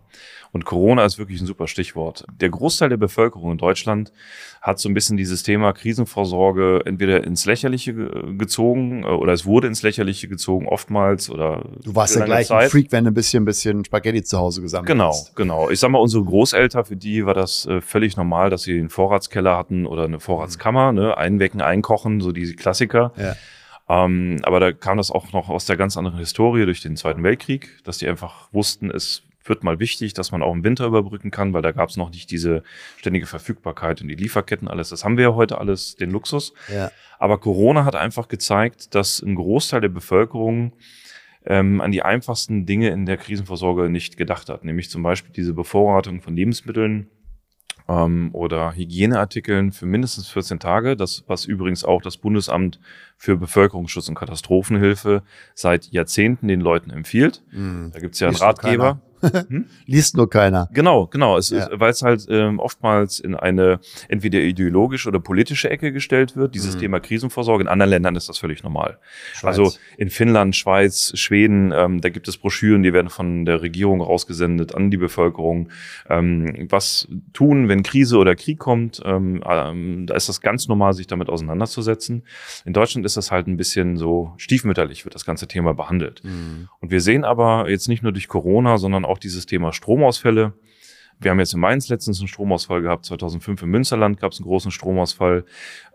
Und 0.54 0.66
Corona 0.66 1.04
ist 1.04 1.18
wirklich 1.18 1.42
ein 1.42 1.48
super 1.48 1.68
Stichwort. 1.68 2.26
Der 2.40 2.50
Großteil 2.50 2.90
der 2.90 2.98
Bevölkerung 2.98 3.54
in 3.54 3.58
Deutschland 3.58 4.14
hat 4.62 4.80
so 4.80 4.88
ein 4.88 4.94
bisschen 4.94 5.18
dieses 5.18 5.42
Thema 5.42 5.74
Krisenvorsorge 5.74 6.82
entweder 6.86 7.24
ins 7.24 7.46
Lächerliche 7.46 7.94
gezogen 8.38 9.04
äh, 9.04 9.08
oder 9.08 9.34
es 9.34 9.46
wurde 9.46 9.68
ins 9.68 9.82
Lächerliche 9.82 10.28
gezogen, 10.28 10.68
oftmals 10.68 11.30
oder. 11.32 11.66
Du 11.84 11.96
warst 11.96 12.16
ja 12.16 12.24
gleich 12.24 12.48
Zeit. 12.48 12.66
ein 12.66 12.70
Freak, 12.70 12.92
wenn 12.92 13.06
du 13.06 13.12
ein 13.12 13.16
bisschen, 13.16 13.44
ein 13.44 13.46
bisschen 13.46 13.84
Spaghetti 13.84 14.24
zu 14.24 14.38
Hause 14.38 14.62
gesammelt 14.62 14.88
genau, 14.88 15.10
hast. 15.10 15.36
Genau, 15.36 15.62
genau. 15.62 15.70
Ich 15.72 15.80
sag 15.80 15.90
mal, 15.90 15.98
unsere 15.98 16.24
Großeltern, 16.24 16.86
für 16.86 16.96
die 16.96 17.26
war 17.26 17.34
das 17.34 17.66
äh, 17.66 17.82
völlig 17.82 18.16
normal, 18.16 18.52
dass 18.52 18.62
sie 18.62 18.78
einen 18.78 18.90
Vorratskeller 18.90 19.58
hatten 19.58 19.88
oder 19.88 20.04
eine 20.04 20.20
Vorratskammer, 20.20 20.92
ne? 20.92 21.18
Einwecken, 21.18 21.62
einkochen, 21.62 22.22
so 22.22 22.32
diese 22.32 22.56
Klassiker. 22.56 23.12
Ja. 23.18 23.36
Ähm, 23.90 24.40
aber 24.44 24.60
da 24.60 24.72
kam 24.72 24.98
das 24.98 25.12
auch 25.12 25.34
noch 25.34 25.50
aus 25.50 25.66
der 25.66 25.78
ganz 25.78 25.98
anderen 25.98 26.20
Historie 26.20 26.66
durch 26.66 26.82
den 26.82 26.96
Zweiten 26.96 27.24
Weltkrieg, 27.24 27.82
dass 27.84 27.98
die 27.98 28.08
einfach 28.08 28.48
wussten, 28.54 28.90
es 28.90 29.24
wird 29.44 29.64
mal 29.64 29.80
wichtig, 29.80 30.14
dass 30.14 30.32
man 30.32 30.42
auch 30.42 30.54
im 30.54 30.64
Winter 30.64 30.86
überbrücken 30.86 31.32
kann, 31.32 31.54
weil 31.54 31.62
da 31.62 31.72
gab 31.72 31.90
es 31.90 31.98
noch 31.98 32.10
nicht 32.10 32.32
diese 32.32 32.64
ständige 32.98 33.26
Verfügbarkeit 33.26 34.02
und 34.02 34.08
die 34.08 34.16
Lieferketten, 34.16 34.68
alles. 34.68 34.90
Das 34.90 35.04
haben 35.04 35.18
wir 35.18 35.24
ja 35.24 35.36
heute 35.36 35.58
alles, 35.58 35.96
den 35.96 36.12
Luxus. 36.12 36.54
Ja. 36.74 36.92
Aber 37.20 37.40
Corona 37.40 37.86
hat 37.86 37.96
einfach 37.96 38.28
gezeigt, 38.28 38.96
dass 38.96 39.22
ein 39.22 39.36
Großteil 39.36 39.82
der 39.82 39.90
Bevölkerung 39.90 40.74
ähm, 41.46 41.82
an 41.82 41.92
die 41.92 42.04
einfachsten 42.04 42.66
Dinge 42.66 42.90
in 42.90 43.06
der 43.06 43.18
Krisenvorsorge 43.18 43.90
nicht 43.90 44.18
gedacht 44.18 44.50
hat, 44.50 44.64
nämlich 44.64 44.90
zum 44.90 45.04
Beispiel 45.04 45.34
diese 45.34 45.54
Bevorratung 45.54 46.22
von 46.22 46.36
Lebensmitteln, 46.36 47.10
ähm, 47.88 48.30
oder 48.34 48.76
Hygieneartikeln 48.76 49.72
für 49.72 49.86
mindestens 49.86 50.30
14 50.30 50.60
Tage. 50.60 50.96
Das, 50.96 51.24
was 51.28 51.46
übrigens 51.46 51.84
auch 51.84 52.02
das 52.02 52.18
Bundesamt 52.18 52.80
für 53.18 53.38
Bevölkerungsschutz 53.38 54.10
und 54.10 54.16
Katastrophenhilfe 54.16 55.24
seit 55.54 55.88
Jahrzehnten 55.92 56.48
den 56.48 56.62
Leuten 56.62 56.92
empfiehlt. 56.92 57.44
Mhm. 57.52 57.92
Da 57.94 58.00
gibt's 58.00 58.20
ja 58.20 58.28
einen 58.28 58.38
Ratgeber. 58.38 59.02
Hm? 59.24 59.66
Liest 59.86 60.18
nur 60.18 60.30
keiner. 60.30 60.70
Genau, 60.74 61.08
genau. 61.08 61.38
Es 61.38 61.50
ja. 61.50 61.66
ist, 61.66 61.80
weil 61.80 61.92
es 61.92 62.02
halt 62.02 62.26
ähm, 62.30 62.60
oftmals 62.60 63.20
in 63.20 63.36
eine 63.36 63.80
entweder 64.10 64.40
ideologische 64.40 65.10
oder 65.10 65.20
politische 65.20 65.70
Ecke 65.70 65.92
gestellt 65.92 66.36
wird. 66.36 66.56
Dieses 66.56 66.76
mhm. 66.76 66.80
Thema 66.82 67.00
Krisenvorsorge. 67.00 67.64
In 67.64 67.68
anderen 67.68 67.90
Ländern 67.90 68.16
ist 68.16 68.30
das 68.30 68.38
völlig 68.38 68.64
normal. 68.64 69.00
Schweiz. 69.34 69.60
Also 69.60 69.78
in 69.98 70.10
Finnland, 70.10 70.56
Schweiz, 70.56 71.12
Schweden, 71.16 71.72
ähm, 71.76 72.02
da 72.02 72.10
gibt 72.10 72.28
es 72.28 72.38
Broschüren, 72.38 72.84
die 72.84 72.94
werden 72.94 73.10
von 73.10 73.46
der 73.46 73.62
Regierung 73.62 74.02
rausgesendet 74.02 74.76
an 74.76 74.92
die 74.92 74.98
Bevölkerung. 74.98 75.70
Ähm, 76.10 76.68
was 76.70 77.08
tun, 77.34 77.70
wenn 77.70 77.84
Krise 77.84 78.18
oder 78.18 78.36
Krieg 78.36 78.60
kommt? 78.60 79.02
Ähm, 79.06 79.42
ähm, 79.48 80.06
da 80.08 80.16
ist 80.16 80.30
das 80.30 80.42
ganz 80.42 80.68
normal, 80.68 80.94
sich 80.94 81.08
damit 81.08 81.30
auseinanderzusetzen. 81.30 82.24
In 82.66 82.74
Deutschland 82.74 83.06
ist 83.06 83.18
das 83.18 83.32
halt 83.32 83.48
ein 83.48 83.58
bisschen 83.58 83.98
so 83.98 84.34
stiefmütterlich, 84.38 85.06
wird 85.06 85.16
das 85.16 85.26
ganze 85.26 85.48
Thema 85.48 85.74
behandelt. 85.74 86.24
Mhm. 86.24 86.70
Und 86.80 86.92
wir 86.92 87.02
sehen 87.02 87.24
aber 87.24 87.70
jetzt 87.70 87.88
nicht 87.88 88.04
nur 88.04 88.12
durch 88.12 88.28
Corona, 88.28 88.78
sondern 88.78 89.06
auch 89.06 89.13
auch 89.14 89.20
dieses 89.20 89.46
Thema 89.46 89.72
Stromausfälle. 89.72 90.54
Wir 91.20 91.32
haben 91.32 91.40
jetzt 91.40 91.54
in 91.54 91.60
Mainz 91.60 91.88
letztens 91.88 92.20
einen 92.20 92.28
Stromausfall 92.28 92.82
gehabt. 92.82 93.06
2005 93.06 93.62
im 93.62 93.70
Münsterland 93.70 94.20
gab 94.20 94.32
es 94.32 94.40
einen 94.40 94.48
großen 94.48 94.72
Stromausfall. 94.72 95.46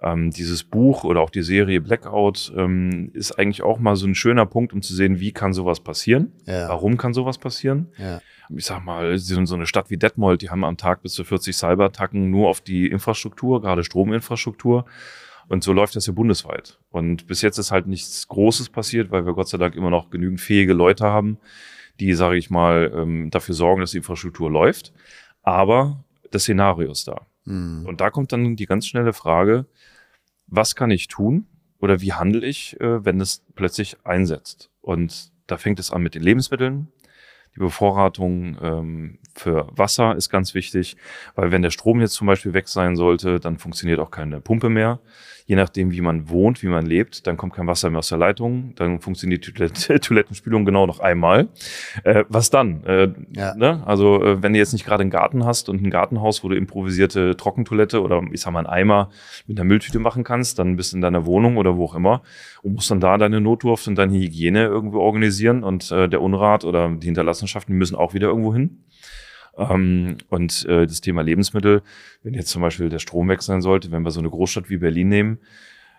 Ähm, 0.01 0.31
dieses 0.31 0.63
Buch 0.63 1.05
oder 1.05 1.21
auch 1.21 1.31
die 1.31 1.43
Serie 1.43 1.81
Blackout 1.81 2.53
ähm, 2.57 3.11
ist 3.13 3.33
eigentlich 3.33 3.63
auch 3.63 3.79
mal 3.79 3.97
so 3.97 4.07
ein 4.07 4.15
schöner 4.15 4.47
Punkt, 4.47 4.73
um 4.73 4.81
zu 4.81 4.95
sehen, 4.95 5.19
wie 5.19 5.33
kann 5.33 5.53
sowas 5.53 5.81
passieren? 5.81 6.33
Ja. 6.47 6.69
Warum 6.69 6.97
kann 6.97 7.13
sowas 7.13 7.37
passieren? 7.37 7.89
Ja. 7.99 8.21
Ich 8.57 8.65
sag 8.65 8.83
mal, 8.85 9.19
so 9.19 9.55
eine 9.55 9.67
Stadt 9.67 9.91
wie 9.91 9.99
Detmold, 9.99 10.41
die 10.41 10.49
haben 10.49 10.65
am 10.65 10.79
Tag 10.79 11.03
bis 11.03 11.13
zu 11.13 11.25
40 11.25 11.55
Cyberattacken 11.55 12.31
nur 12.31 12.49
auf 12.49 12.63
die 12.63 12.87
Infrastruktur, 12.87 13.61
gerade 13.61 13.85
Strominfrastruktur. 13.85 14.87
Und 15.49 15.65
so 15.65 15.73
läuft 15.73 15.97
das 15.97 16.07
ja 16.07 16.13
bundesweit. 16.13 16.79
Und 16.91 17.27
bis 17.27 17.43
jetzt 17.43 17.59
ist 17.59 17.71
halt 17.71 17.87
nichts 17.87 18.29
Großes 18.29 18.69
passiert, 18.69 19.11
weil 19.11 19.27
wir 19.27 19.33
Gott 19.33 19.49
sei 19.49 19.59
Dank 19.59 19.75
immer 19.75 19.91
noch 19.91 20.11
genügend 20.11 20.41
fähige 20.41 20.75
Leute 20.75 21.05
haben, 21.07 21.39
die, 22.01 22.15
sage 22.15 22.37
ich 22.37 22.51
mal, 22.51 22.93
ähm, 22.95 23.31
dafür 23.31 23.55
sorgen, 23.55 23.81
dass 23.81 23.93
die 23.93 23.99
Infrastruktur 23.99 24.51
läuft. 24.51 24.93
Aber 25.43 26.05
das 26.31 26.43
Szenario 26.43 26.91
ist 26.91 27.09
da. 27.09 27.27
Mhm. 27.45 27.87
Und 27.87 28.01
da 28.01 28.11
kommt 28.11 28.33
dann 28.33 28.57
die 28.57 28.67
ganz 28.67 28.87
schnelle 28.87 29.13
Frage, 29.13 29.67
was 30.47 30.75
kann 30.75 30.91
ich 30.91 31.09
tun 31.09 31.47
oder 31.79 32.01
wie 32.01 32.13
handle 32.13 32.47
ich, 32.47 32.81
äh, 32.81 33.05
wenn 33.05 33.21
es 33.21 33.45
plötzlich 33.55 33.97
einsetzt? 34.05 34.71
Und 34.81 35.33
da 35.47 35.57
fängt 35.57 35.81
es 35.81 35.91
an 35.91 36.03
mit 36.03 36.15
den 36.15 36.23
Lebensmitteln. 36.23 36.89
Die 37.59 37.65
Bevorratung 37.65 38.57
ähm, 38.63 39.19
für 39.35 39.67
Wasser 39.77 40.15
ist 40.15 40.31
ganz 40.31 40.55
wichtig, 40.55 40.97
weil 41.35 41.51
wenn 41.51 41.63
der 41.63 41.71
Strom 41.71 42.01
jetzt 42.01 42.13
zum 42.15 42.29
Beispiel 42.29 42.55
weg 42.55 42.69
sein 42.69 42.95
sollte, 42.95 43.41
dann 43.41 43.59
funktioniert 43.59 43.99
auch 43.99 44.13
keine 44.13 44.41
Pumpe 44.41 44.69
mehr 44.69 45.01
je 45.49 45.57
nachdem, 45.57 45.91
wie 45.93 46.03
man 46.03 46.29
wohnt, 46.29 46.63
wie 46.63 46.67
man 46.67 46.85
lebt, 46.85 47.27
dann 47.27 47.39
kommt 47.39 47.55
kein 47.55 47.67
Wasser 47.67 47.89
mehr 47.89 48.01
aus 48.01 48.11
der 48.11 48.19
Leitung, 48.19 48.75
dann 48.77 49.01
funktioniert 49.01 49.47
die 49.47 49.53
Toilette, 49.53 49.99
Toilettenspülung 50.01 50.67
genau 50.67 50.87
noch 50.87 51.01
einmal. 51.01 51.49
Äh, 52.05 52.25
was 52.29 52.51
dann? 52.51 52.85
Äh, 52.85 53.09
ja. 53.35 53.55
ne? 53.55 53.83
Also 53.87 54.23
äh, 54.23 54.43
wenn 54.43 54.53
du 54.53 54.59
jetzt 54.59 54.75
nicht 54.75 54.85
gerade 54.85 55.01
einen 55.01 55.11
Garten 55.11 55.47
hast 55.47 55.71
und 55.71 55.83
ein 55.83 55.89
Gartenhaus, 55.89 56.45
wo 56.45 56.51
du 56.51 56.55
improvisierte 56.55 57.35
Trockentoilette 57.35 58.03
oder 58.03 58.23
ich 58.31 58.43
sag 58.43 58.53
mal 58.53 58.61
einen 58.61 58.69
Eimer 58.69 59.09
mit 59.47 59.59
einer 59.59 59.65
Mülltüte 59.65 59.99
machen 59.99 60.23
kannst, 60.23 60.59
dann 60.59 60.77
bist 60.77 60.93
du 60.93 60.99
in 60.99 61.01
deiner 61.01 61.25
Wohnung 61.25 61.57
oder 61.57 61.79
wo 61.79 61.87
auch 61.87 61.95
immer 61.95 62.21
und 62.63 62.75
musst 62.75 62.91
dann 62.91 63.01
da 63.01 63.17
deine 63.17 63.41
Notdurft 63.41 63.89
und 63.89 63.97
deine 63.97 64.13
Hygiene 64.13 64.65
irgendwo 64.65 64.99
organisieren 64.99 65.65
und 65.65 65.91
äh, 65.91 66.11
der 66.11 66.21
Unrat 66.21 66.67
oder 66.67 66.91
die 66.91 67.09
Hinterlassenschaften 67.49 67.77
müssen 67.77 67.97
auch 67.97 68.15
wieder 68.15 68.29
irgendwo 68.29 68.53
hin. 68.53 68.85
Ähm, 69.57 70.19
und 70.29 70.65
äh, 70.67 70.87
das 70.87 71.01
Thema 71.01 71.23
Lebensmittel, 71.23 71.83
wenn 72.23 72.35
jetzt 72.35 72.51
zum 72.51 72.63
Beispiel 72.63 72.89
der 72.89 73.01
Strom 73.01 73.29
weg 73.29 73.43
sein 73.43 73.61
sollte, 73.61 73.91
wenn 73.91 74.03
wir 74.03 74.11
so 74.11 74.21
eine 74.21 74.31
Großstadt 74.31 74.71
wie 74.71 74.77
Berlin 74.77 75.09
nehmen, 75.09 75.39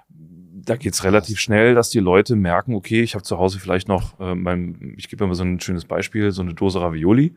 da 0.10 0.76
geht's 0.76 1.04
relativ 1.04 1.40
schnell, 1.40 1.76
dass 1.76 1.90
die 1.90 2.00
Leute 2.00 2.36
merken, 2.36 2.74
okay, 2.76 3.02
ich 3.02 3.16
habe 3.16 3.24
zu 3.24 3.38
Hause 3.38 3.60
vielleicht 3.60 3.88
noch, 3.88 4.20
äh, 4.20 4.36
mein, 4.36 4.94
ich 4.98 5.10
gebe 5.10 5.26
mal 5.26 5.34
so 5.34 5.44
ein 5.44 5.60
schönes 5.60 5.86
Beispiel, 5.86 6.32
so 6.32 6.42
eine 6.42 6.54
Dose 6.54 6.80
Ravioli, 6.80 7.36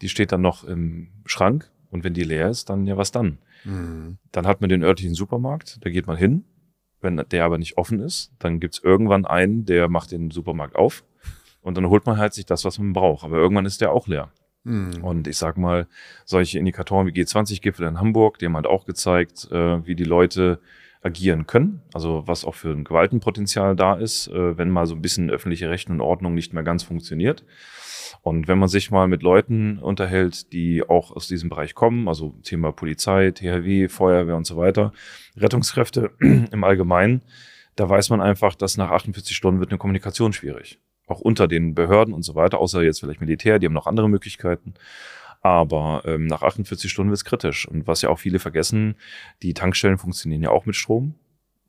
die 0.00 0.08
steht 0.08 0.32
dann 0.32 0.42
noch 0.42 0.64
im 0.64 1.08
Schrank 1.26 1.70
und 1.90 2.02
wenn 2.02 2.14
die 2.14 2.24
leer 2.24 2.48
ist, 2.48 2.70
dann 2.70 2.86
ja 2.86 2.96
was 2.96 3.12
dann? 3.12 3.38
Mhm. 3.64 4.18
Dann 4.32 4.46
hat 4.46 4.60
man 4.60 4.70
den 4.70 4.82
örtlichen 4.82 5.14
Supermarkt, 5.14 5.78
da 5.84 5.90
geht 5.90 6.06
man 6.06 6.16
hin. 6.16 6.44
Wenn 7.00 7.16
der 7.16 7.44
aber 7.44 7.58
nicht 7.58 7.78
offen 7.78 7.98
ist, 7.98 8.32
dann 8.38 8.60
gibt's 8.60 8.80
irgendwann 8.82 9.26
einen, 9.26 9.64
der 9.64 9.88
macht 9.88 10.12
den 10.12 10.30
Supermarkt 10.30 10.76
auf 10.76 11.04
und 11.62 11.76
dann 11.76 11.88
holt 11.88 12.06
man 12.06 12.18
halt 12.18 12.34
sich 12.34 12.46
das, 12.46 12.64
was 12.64 12.78
man 12.78 12.92
braucht. 12.92 13.24
Aber 13.24 13.36
irgendwann 13.36 13.66
ist 13.66 13.80
der 13.80 13.92
auch 13.92 14.06
leer. 14.06 14.30
Mhm. 14.64 15.02
Und 15.02 15.26
ich 15.26 15.36
sag 15.36 15.56
mal, 15.56 15.86
solche 16.24 16.58
Indikatoren 16.58 17.06
wie 17.06 17.12
G20-Gipfel 17.12 17.86
in 17.86 17.98
Hamburg, 17.98 18.38
die 18.38 18.46
haben 18.46 18.56
halt 18.56 18.66
auch 18.66 18.84
gezeigt, 18.84 19.48
äh, 19.50 19.84
wie 19.86 19.94
die 19.94 20.04
Leute 20.04 20.60
agieren 21.02 21.46
können, 21.46 21.82
also 21.92 22.22
was 22.26 22.44
auch 22.44 22.54
für 22.54 22.70
ein 22.70 22.84
Gewaltenpotenzial 22.84 23.74
da 23.74 23.94
ist, 23.94 24.28
äh, 24.28 24.56
wenn 24.56 24.70
mal 24.70 24.86
so 24.86 24.94
ein 24.94 25.02
bisschen 25.02 25.30
öffentliche 25.30 25.68
Recht 25.68 25.90
und 25.90 26.00
Ordnung 26.00 26.34
nicht 26.34 26.52
mehr 26.52 26.62
ganz 26.62 26.84
funktioniert. 26.84 27.44
Und 28.22 28.46
wenn 28.46 28.58
man 28.58 28.68
sich 28.68 28.92
mal 28.92 29.08
mit 29.08 29.24
Leuten 29.24 29.78
unterhält, 29.78 30.52
die 30.52 30.88
auch 30.88 31.10
aus 31.10 31.26
diesem 31.26 31.48
Bereich 31.48 31.74
kommen, 31.74 32.06
also 32.06 32.36
Thema 32.44 32.70
Polizei, 32.70 33.32
THW, 33.32 33.88
Feuerwehr 33.88 34.36
und 34.36 34.46
so 34.46 34.56
weiter, 34.56 34.92
Rettungskräfte 35.36 36.12
im 36.20 36.62
Allgemeinen, 36.62 37.22
da 37.74 37.88
weiß 37.88 38.10
man 38.10 38.20
einfach, 38.20 38.54
dass 38.54 38.76
nach 38.76 38.90
48 38.90 39.36
Stunden 39.36 39.58
wird 39.58 39.70
eine 39.70 39.78
Kommunikation 39.78 40.32
schwierig. 40.32 40.78
Auch 41.12 41.20
unter 41.20 41.46
den 41.46 41.74
Behörden 41.74 42.14
und 42.14 42.22
so 42.22 42.34
weiter, 42.34 42.58
außer 42.58 42.82
jetzt 42.82 43.00
vielleicht 43.00 43.20
Militär, 43.20 43.58
die 43.58 43.66
haben 43.66 43.74
noch 43.74 43.86
andere 43.86 44.08
Möglichkeiten. 44.08 44.74
Aber 45.42 46.02
ähm, 46.06 46.26
nach 46.26 46.42
48 46.42 46.90
Stunden 46.90 47.10
wird 47.10 47.18
es 47.18 47.24
kritisch. 47.24 47.68
Und 47.68 47.86
was 47.86 48.00
ja 48.00 48.08
auch 48.08 48.18
viele 48.18 48.38
vergessen, 48.38 48.94
die 49.42 49.54
Tankstellen 49.54 49.98
funktionieren 49.98 50.42
ja 50.42 50.50
auch 50.50 50.64
mit 50.64 50.76
Strom. 50.76 51.14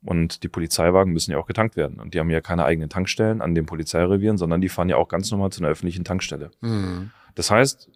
Und 0.02 0.42
die 0.42 0.48
Polizeiwagen 0.48 1.12
müssen 1.12 1.32
ja 1.32 1.38
auch 1.38 1.46
getankt 1.46 1.76
werden. 1.76 1.98
Und 2.00 2.14
die 2.14 2.20
haben 2.20 2.30
ja 2.30 2.40
keine 2.40 2.64
eigenen 2.64 2.88
Tankstellen 2.88 3.42
an 3.42 3.54
den 3.54 3.66
Polizeirevieren, 3.66 4.38
sondern 4.38 4.60
die 4.60 4.68
fahren 4.68 4.88
ja 4.88 4.96
auch 4.96 5.08
ganz 5.08 5.30
normal 5.30 5.50
zu 5.50 5.60
einer 5.60 5.70
öffentlichen 5.70 6.04
Tankstelle. 6.04 6.50
Mhm. 6.60 7.10
Das 7.34 7.50
heißt, 7.50 7.90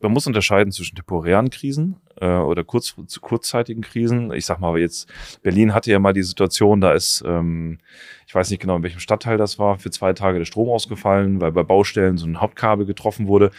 man 0.00 0.12
muss 0.12 0.26
unterscheiden 0.26 0.72
zwischen 0.72 0.96
temporären 0.96 1.50
Krisen 1.50 1.96
äh, 2.20 2.26
oder 2.26 2.64
kurz, 2.64 2.94
kurzzeitigen 3.20 3.82
Krisen. 3.82 4.32
Ich 4.32 4.46
sag 4.46 4.60
mal, 4.60 4.68
aber 4.68 4.78
jetzt, 4.78 5.10
Berlin 5.42 5.74
hatte 5.74 5.90
ja 5.90 5.98
mal 5.98 6.12
die 6.12 6.22
Situation, 6.22 6.80
da 6.80 6.92
ist, 6.92 7.22
ähm, 7.26 7.78
ich 8.26 8.34
weiß 8.34 8.50
nicht 8.50 8.60
genau, 8.60 8.76
in 8.76 8.82
welchem 8.82 9.00
Stadtteil 9.00 9.36
das 9.36 9.58
war, 9.58 9.78
für 9.78 9.90
zwei 9.90 10.12
Tage 10.12 10.38
der 10.38 10.44
Strom 10.44 10.68
ausgefallen, 10.68 11.40
weil 11.40 11.52
bei 11.52 11.62
Baustellen 11.62 12.16
so 12.16 12.26
ein 12.26 12.40
Hauptkabel 12.40 12.86
getroffen 12.86 13.26
wurde. 13.26 13.50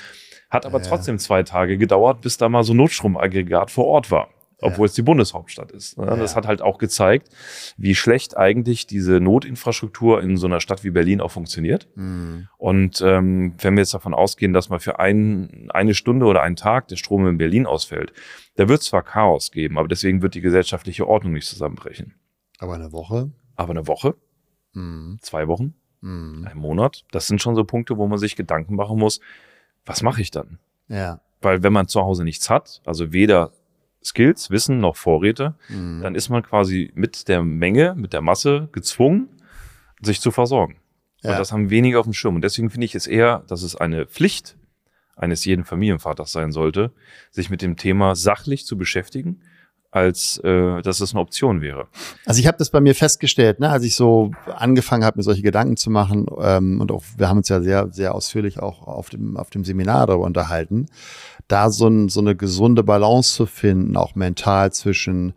Hat 0.49 0.65
aber 0.65 0.79
ja. 0.79 0.85
trotzdem 0.85 1.19
zwei 1.19 1.43
Tage 1.43 1.77
gedauert, 1.77 2.21
bis 2.21 2.37
da 2.37 2.49
mal 2.49 2.63
so 2.63 2.73
ein 2.73 2.77
Notstromaggregat 2.77 3.69
vor 3.69 3.85
Ort 3.85 4.09
war 4.09 4.29
obwohl 4.61 4.85
ja. 4.85 4.89
es 4.89 4.93
die 4.93 5.01
Bundeshauptstadt 5.01 5.71
ist. 5.71 5.97
Ne? 5.97 6.05
Ja. 6.05 6.15
Das 6.15 6.35
hat 6.35 6.47
halt 6.47 6.61
auch 6.61 6.77
gezeigt, 6.77 7.29
wie 7.77 7.95
schlecht 7.95 8.37
eigentlich 8.37 8.87
diese 8.87 9.19
Notinfrastruktur 9.19 10.21
in 10.21 10.37
so 10.37 10.47
einer 10.47 10.59
Stadt 10.59 10.83
wie 10.83 10.89
Berlin 10.89 11.21
auch 11.21 11.31
funktioniert. 11.31 11.87
Mhm. 11.95 12.47
Und 12.57 13.01
ähm, 13.01 13.53
wenn 13.59 13.75
wir 13.75 13.81
jetzt 13.81 13.93
davon 13.93 14.13
ausgehen, 14.13 14.53
dass 14.53 14.69
mal 14.69 14.79
für 14.79 14.99
ein, 14.99 15.69
eine 15.69 15.93
Stunde 15.93 16.25
oder 16.25 16.41
einen 16.41 16.55
Tag 16.55 16.87
der 16.89 16.97
Strom 16.97 17.27
in 17.27 17.37
Berlin 17.37 17.65
ausfällt, 17.65 18.13
da 18.55 18.67
wird 18.67 18.83
zwar 18.83 19.03
Chaos 19.03 19.51
geben, 19.51 19.77
aber 19.77 19.87
deswegen 19.87 20.21
wird 20.21 20.35
die 20.35 20.41
gesellschaftliche 20.41 21.07
Ordnung 21.07 21.33
nicht 21.33 21.47
zusammenbrechen. 21.47 22.15
Aber 22.59 22.75
eine 22.75 22.91
Woche? 22.91 23.31
Aber 23.55 23.71
eine 23.71 23.87
Woche? 23.87 24.15
Mhm. 24.73 25.17
Zwei 25.21 25.47
Wochen? 25.47 25.73
Mhm. 26.01 26.47
Ein 26.49 26.57
Monat? 26.57 27.05
Das 27.11 27.27
sind 27.27 27.41
schon 27.41 27.55
so 27.55 27.63
Punkte, 27.63 27.97
wo 27.97 28.07
man 28.07 28.19
sich 28.19 28.35
Gedanken 28.35 28.75
machen 28.75 28.97
muss, 28.97 29.21
was 29.85 30.01
mache 30.01 30.21
ich 30.21 30.31
dann? 30.31 30.59
Ja. 30.87 31.21
Weil 31.41 31.63
wenn 31.63 31.73
man 31.73 31.87
zu 31.87 32.01
Hause 32.01 32.23
nichts 32.23 32.49
hat, 32.49 32.81
also 32.85 33.13
weder 33.13 33.51
Skills, 34.03 34.49
Wissen 34.49 34.79
noch 34.79 34.95
Vorräte, 34.95 35.55
mhm. 35.67 36.01
dann 36.01 36.15
ist 36.15 36.29
man 36.29 36.43
quasi 36.43 36.91
mit 36.95 37.27
der 37.27 37.43
Menge, 37.43 37.95
mit 37.95 38.13
der 38.13 38.21
Masse 38.21 38.69
gezwungen, 38.71 39.29
sich 40.01 40.21
zu 40.21 40.31
versorgen. 40.31 40.77
Ja. 41.21 41.31
Und 41.31 41.39
das 41.39 41.51
haben 41.51 41.69
wenige 41.69 41.99
auf 41.99 42.05
dem 42.05 42.13
Schirm. 42.13 42.35
Und 42.35 42.43
deswegen 42.43 42.69
finde 42.69 42.85
ich 42.85 42.95
es 42.95 43.07
eher, 43.07 43.43
dass 43.47 43.61
es 43.61 43.75
eine 43.75 44.05
Pflicht 44.05 44.55
eines 45.15 45.43
jeden 45.43 45.65
Familienvaters 45.65 46.31
sein 46.31 46.51
sollte, 46.53 46.91
sich 47.29 47.49
mit 47.49 47.61
dem 47.61 47.75
Thema 47.75 48.15
sachlich 48.15 48.65
zu 48.65 48.77
beschäftigen 48.77 49.41
als 49.91 50.37
äh, 50.43 50.81
dass 50.81 50.99
es 50.99 51.13
eine 51.13 51.21
Option 51.21 51.61
wäre. 51.61 51.87
Also 52.25 52.39
ich 52.39 52.47
habe 52.47 52.57
das 52.57 52.69
bei 52.69 52.79
mir 52.79 52.93
festgestellt, 52.93 53.59
ne, 53.59 53.69
als 53.69 53.83
ich 53.83 53.95
so 53.95 54.31
angefangen 54.45 55.03
habe, 55.03 55.17
mir 55.17 55.23
solche 55.23 55.41
Gedanken 55.41 55.77
zu 55.77 55.89
machen 55.89 56.27
ähm, 56.39 56.79
und 56.79 56.91
auch 56.91 57.03
wir 57.17 57.27
haben 57.27 57.37
uns 57.37 57.49
ja 57.49 57.61
sehr 57.61 57.91
sehr 57.91 58.13
ausführlich 58.13 58.59
auch 58.59 58.83
auf 58.87 59.09
dem 59.09 59.35
auf 59.35 59.49
dem 59.49 59.65
Seminar 59.65 60.07
darüber 60.07 60.25
unterhalten, 60.25 60.87
da 61.47 61.71
so, 61.71 61.87
ein, 61.87 62.09
so 62.09 62.19
eine 62.19 62.35
gesunde 62.35 62.83
Balance 62.83 63.33
zu 63.33 63.45
finden, 63.47 63.97
auch 63.97 64.15
mental 64.15 64.71
zwischen 64.71 65.33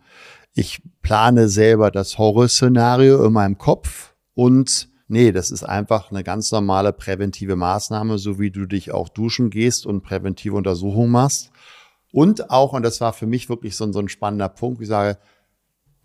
ich 0.53 0.83
plane 1.01 1.49
selber 1.49 1.89
das 1.89 2.19
Horrorszenario 2.19 3.25
in 3.25 3.33
meinem 3.33 3.57
Kopf 3.57 4.13
und 4.35 4.89
nee, 5.07 5.31
das 5.31 5.49
ist 5.49 5.63
einfach 5.63 6.11
eine 6.11 6.23
ganz 6.23 6.51
normale 6.51 6.93
präventive 6.93 7.55
Maßnahme, 7.55 8.19
so 8.19 8.39
wie 8.39 8.51
du 8.51 8.67
dich 8.67 8.91
auch 8.91 9.09
duschen 9.09 9.49
gehst 9.49 9.87
und 9.87 10.03
präventive 10.03 10.55
Untersuchungen 10.55 11.11
machst 11.11 11.52
und 12.13 12.51
auch, 12.51 12.73
und 12.73 12.83
das 12.83 13.01
war 13.01 13.11
für 13.11 13.25
mich 13.25 13.49
wirklich 13.49 13.75
so, 13.75 13.91
so 13.91 13.99
ein 13.99 14.07
spannender 14.07 14.47
Punkt, 14.47 14.81
ich 14.81 14.87
sage, 14.87 15.17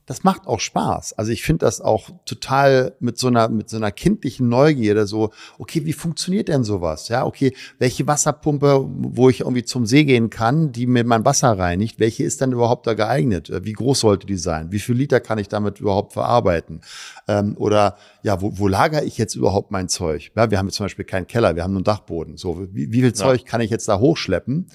das 0.07 0.25
macht 0.25 0.47
auch 0.47 0.59
Spaß. 0.59 1.13
Also 1.19 1.33
ich 1.33 1.43
finde 1.43 1.67
das 1.67 1.83
auch 1.83 2.09
total 2.25 2.95
mit 2.99 3.19
so 3.19 3.27
einer 3.27 3.51
mit 3.51 3.69
so 3.69 3.77
einer 3.77 3.91
kindlichen 3.93 4.49
Neugierde 4.49 5.07
so, 5.07 5.33
okay, 5.59 5.85
wie 5.85 5.93
funktioniert 5.93 6.49
denn 6.49 6.65
sowas? 6.65 7.09
Ja, 7.09 7.27
okay, 7.27 7.55
welche 7.79 8.07
Wasserpumpe, 8.07 8.87
wo 8.89 9.29
ich 9.29 9.41
irgendwie 9.41 9.65
zum 9.65 9.85
See 9.85 10.05
gehen 10.05 10.31
kann, 10.31 10.73
die 10.73 10.87
mir 10.87 11.05
mein 11.05 11.27
Wasser 11.27 11.59
reinigt, 11.59 12.01
welche 12.01 12.25
ist 12.25 12.41
dann 12.41 12.53
überhaupt 12.53 12.87
da 12.87 12.95
geeignet? 12.95 13.53
Wie 13.65 13.75
groß 13.75 14.01
sollte 14.01 14.27
die 14.27 14.39
sein? 14.39 14.73
Wie 14.73 14.79
viel 14.79 14.95
Liter 14.95 15.21
kann 15.21 15.37
ich 15.37 15.49
damit 15.49 15.79
überhaupt 15.79 16.15
verarbeiten? 16.15 16.81
Ähm, 17.29 17.55
oder 17.59 17.99
ja, 18.23 18.41
wo, 18.41 18.57
wo 18.57 18.67
lagere 18.67 19.05
ich 19.05 19.19
jetzt 19.19 19.35
überhaupt 19.35 19.71
mein 19.71 19.91
Zeug? 19.91 20.33
Ja, 20.35 20.51
wir 20.51 20.57
haben 20.57 20.69
jetzt 20.69 20.77
zum 20.77 20.87
Beispiel 20.87 21.05
keinen 21.05 21.27
Keller, 21.27 21.55
wir 21.55 21.65
haben 21.65 21.73
nur 21.73 21.81
einen 21.81 21.85
Dachboden. 21.85 22.39
So, 22.39 22.67
wie, 22.73 22.91
wie 22.93 23.03
viel 23.03 23.13
Zeug 23.13 23.45
kann 23.45 23.61
ich 23.61 23.69
jetzt 23.69 23.87
da 23.89 23.99
hochschleppen? 23.99 24.71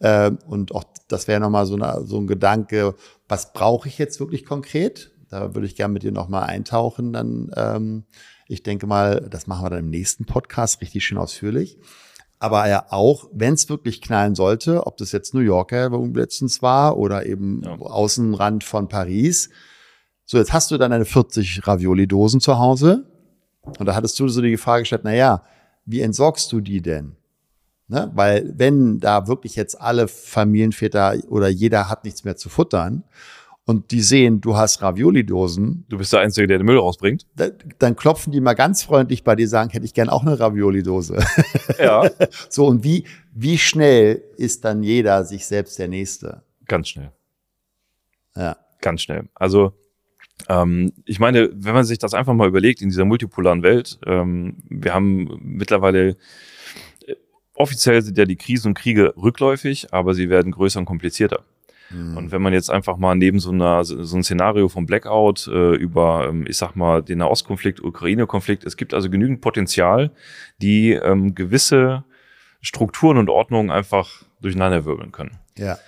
Äh, 0.00 0.32
und 0.46 0.74
auch 0.74 0.84
das 1.08 1.28
wäre 1.28 1.40
nochmal 1.40 1.66
so, 1.66 1.74
eine, 1.74 2.04
so 2.04 2.18
ein 2.18 2.26
Gedanke, 2.26 2.94
was 3.28 3.52
brauche 3.52 3.88
ich 3.88 3.98
jetzt 3.98 4.20
wirklich 4.20 4.44
konkret? 4.44 5.10
Da 5.30 5.54
würde 5.54 5.66
ich 5.66 5.76
gerne 5.76 5.92
mit 5.92 6.02
dir 6.02 6.12
nochmal 6.12 6.44
eintauchen. 6.44 7.12
Dann, 7.12 7.50
ähm, 7.56 8.04
ich 8.46 8.62
denke 8.62 8.86
mal, 8.86 9.26
das 9.30 9.46
machen 9.46 9.64
wir 9.64 9.70
dann 9.70 9.80
im 9.80 9.90
nächsten 9.90 10.24
Podcast 10.24 10.80
richtig 10.80 11.04
schön 11.04 11.18
ausführlich. 11.18 11.78
Aber 12.38 12.68
ja 12.68 12.86
auch, 12.90 13.28
wenn 13.32 13.54
es 13.54 13.68
wirklich 13.68 14.00
knallen 14.00 14.34
sollte, 14.34 14.86
ob 14.86 14.96
das 14.96 15.12
jetzt 15.12 15.34
New 15.34 15.40
Yorker 15.40 15.90
letztens 16.14 16.62
war 16.62 16.96
oder 16.96 17.26
eben 17.26 17.62
ja. 17.64 17.74
Außenrand 17.74 18.62
von 18.62 18.88
Paris. 18.88 19.50
So, 20.24 20.38
jetzt 20.38 20.52
hast 20.52 20.70
du 20.70 20.78
dann 20.78 20.92
eine 20.92 21.04
40 21.04 21.66
Ravioli-Dosen 21.66 22.40
zu 22.40 22.58
Hause. 22.58 23.10
Und 23.62 23.86
da 23.86 23.94
hattest 23.94 24.18
du 24.20 24.28
so 24.28 24.40
die 24.40 24.56
Frage 24.56 24.82
gestellt, 24.82 25.02
na 25.04 25.14
ja, 25.14 25.42
wie 25.84 26.00
entsorgst 26.00 26.52
du 26.52 26.60
die 26.60 26.80
denn? 26.80 27.16
Ne? 27.88 28.10
Weil 28.14 28.52
wenn 28.56 29.00
da 29.00 29.26
wirklich 29.26 29.56
jetzt 29.56 29.80
alle 29.80 30.08
Familienväter 30.08 31.16
oder 31.28 31.48
jeder 31.48 31.88
hat 31.88 32.04
nichts 32.04 32.22
mehr 32.22 32.36
zu 32.36 32.50
futtern 32.50 33.04
und 33.64 33.90
die 33.90 34.02
sehen, 34.02 34.40
du 34.40 34.56
hast 34.56 34.82
Ravioli-Dosen. 34.82 35.84
Du 35.88 35.98
bist 35.98 36.12
der 36.12 36.20
Einzige, 36.20 36.46
der 36.46 36.58
den 36.58 36.66
Müll 36.66 36.78
rausbringt. 36.78 37.26
Da, 37.36 37.48
dann 37.78 37.96
klopfen 37.96 38.32
die 38.32 38.40
mal 38.40 38.54
ganz 38.54 38.82
freundlich 38.82 39.24
bei 39.24 39.36
dir, 39.36 39.48
sagen, 39.48 39.70
hätte 39.70 39.84
ich 39.84 39.94
gern 39.94 40.08
auch 40.08 40.22
eine 40.22 40.38
Ravioli-Dose. 40.38 41.18
Ja. 41.78 42.10
so, 42.48 42.66
und 42.66 42.82
wie, 42.82 43.04
wie 43.32 43.56
schnell 43.56 44.22
ist 44.36 44.64
dann 44.64 44.82
jeder 44.82 45.24
sich 45.24 45.46
selbst 45.46 45.78
der 45.78 45.88
Nächste? 45.88 46.42
Ganz 46.66 46.88
schnell. 46.88 47.12
Ja. 48.34 48.56
Ganz 48.80 49.02
schnell. 49.02 49.28
Also, 49.34 49.74
ähm, 50.48 50.92
ich 51.04 51.20
meine, 51.20 51.50
wenn 51.52 51.74
man 51.74 51.84
sich 51.84 51.98
das 51.98 52.14
einfach 52.14 52.34
mal 52.34 52.48
überlegt 52.48 52.80
in 52.80 52.88
dieser 52.88 53.04
multipolaren 53.04 53.62
Welt, 53.62 53.98
ähm, 54.06 54.56
wir 54.68 54.94
haben 54.94 55.38
mittlerweile 55.40 56.16
offiziell 57.58 58.02
sind 58.02 58.16
ja 58.18 58.24
die 58.24 58.36
Krisen 58.36 58.68
und 58.68 58.74
Kriege 58.74 59.14
rückläufig, 59.16 59.92
aber 59.92 60.14
sie 60.14 60.30
werden 60.30 60.52
größer 60.52 60.80
und 60.80 60.86
komplizierter. 60.86 61.44
Mhm. 61.90 62.16
Und 62.16 62.32
wenn 62.32 62.42
man 62.42 62.52
jetzt 62.52 62.70
einfach 62.70 62.96
mal 62.96 63.14
neben 63.14 63.40
so, 63.40 63.50
einer, 63.50 63.84
so 63.84 64.16
ein 64.16 64.22
Szenario 64.22 64.68
vom 64.68 64.86
Blackout 64.86 65.46
äh, 65.48 65.74
über, 65.74 66.26
ähm, 66.28 66.46
ich 66.46 66.56
sag 66.56 66.76
mal, 66.76 67.02
den 67.02 67.18
Nahostkonflikt, 67.18 67.82
Ukraine-Konflikt, 67.82 68.64
es 68.64 68.76
gibt 68.76 68.94
also 68.94 69.10
genügend 69.10 69.40
Potenzial, 69.40 70.10
die 70.60 70.92
ähm, 70.92 71.34
gewisse 71.34 72.04
Strukturen 72.60 73.18
und 73.18 73.30
Ordnungen 73.30 73.70
einfach 73.70 74.22
durcheinanderwirbeln 74.40 75.12
können. 75.12 75.38
Ja. 75.56 75.78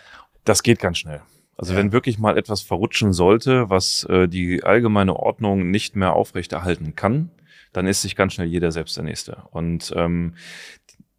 Das 0.44 0.62
geht 0.62 0.80
ganz 0.80 0.98
schnell. 0.98 1.20
Also 1.56 1.74
ja. 1.74 1.78
wenn 1.78 1.92
wirklich 1.92 2.18
mal 2.18 2.38
etwas 2.38 2.62
verrutschen 2.62 3.12
sollte, 3.12 3.68
was 3.68 4.04
äh, 4.04 4.28
die 4.28 4.64
allgemeine 4.64 5.16
Ordnung 5.16 5.70
nicht 5.70 5.96
mehr 5.96 6.14
aufrechterhalten 6.14 6.94
kann, 6.94 7.30
dann 7.72 7.86
ist 7.86 8.02
sich 8.02 8.16
ganz 8.16 8.32
schnell 8.32 8.48
jeder 8.48 8.72
selbst 8.72 8.96
der 8.96 9.04
Nächste. 9.04 9.42
Und 9.50 9.92
ähm, 9.94 10.34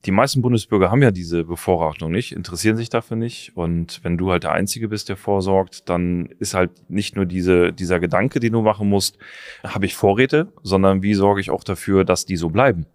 die 0.06 0.12
meisten 0.12 0.42
Bundesbürger 0.42 0.90
haben 0.90 1.04
ja 1.04 1.12
diese 1.12 1.44
Bevorratung 1.44 2.12
nicht, 2.12 2.32
interessieren 2.32 2.76
sich 2.76 2.90
dafür 2.90 3.18
nicht. 3.18 3.56
Und 3.56 4.00
wenn 4.04 4.18
du 4.18 4.32
halt 4.32 4.44
der 4.44 4.52
Einzige 4.52 4.88
bist, 4.88 5.10
der 5.10 5.18
vorsorgt, 5.18 5.90
dann 5.90 6.28
ist 6.40 6.54
halt 6.54 6.90
nicht 6.90 7.16
nur 7.16 7.26
diese, 7.26 7.72
dieser 7.72 8.00
Gedanke, 8.00 8.40
den 8.40 8.54
du 8.54 8.62
machen 8.62 8.90
musst, 8.90 9.18
habe 9.64 9.86
ich 9.86 9.96
Vorräte, 9.96 10.52
sondern 10.64 11.04
wie 11.04 11.14
sorge 11.14 11.42
ich 11.42 11.52
auch 11.52 11.64
dafür, 11.64 12.04
dass 12.04 12.26
die 12.26 12.38
so 12.38 12.50
bleiben. 12.50 12.86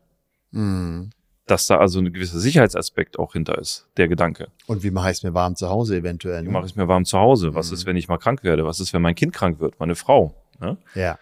Mhm. 0.53 1.11
dass 1.47 1.67
da 1.67 1.79
also 1.79 1.99
ein 1.99 2.13
gewisser 2.13 2.39
Sicherheitsaspekt 2.39 3.19
auch 3.19 3.35
hinter 3.35 3.59
ist, 3.59 3.89
der 3.97 4.09
Gedanke. 4.09 4.49
Und 4.67 4.83
wie 4.83 4.91
mache 4.91 5.11
ich 5.11 5.19
es 5.19 5.23
mir 5.23 5.35
warm 5.35 5.55
zu 5.55 5.69
Hause 5.69 5.97
eventuell? 5.97 6.43
Ne? 6.43 6.49
Wie 6.49 6.53
mache 6.53 6.67
ich 6.67 6.73
es 6.73 6.77
mir 6.77 6.89
warm 6.89 7.05
zu 7.05 7.19
Hause? 7.19 7.55
Was 7.55 7.71
mhm. 7.71 7.75
ist, 7.75 7.87
wenn 7.87 7.97
ich 7.97 8.09
mal 8.09 8.17
krank 8.17 8.43
werde? 8.43 8.65
Was 8.65 8.81
ist, 8.81 8.93
wenn 8.93 9.03
mein 9.03 9.15
Kind 9.15 9.33
krank 9.33 9.61
wird? 9.61 9.79
Meine 9.79 9.95
Frau? 9.95 10.35
Ne? 10.61 10.79
Ja. 10.95 11.19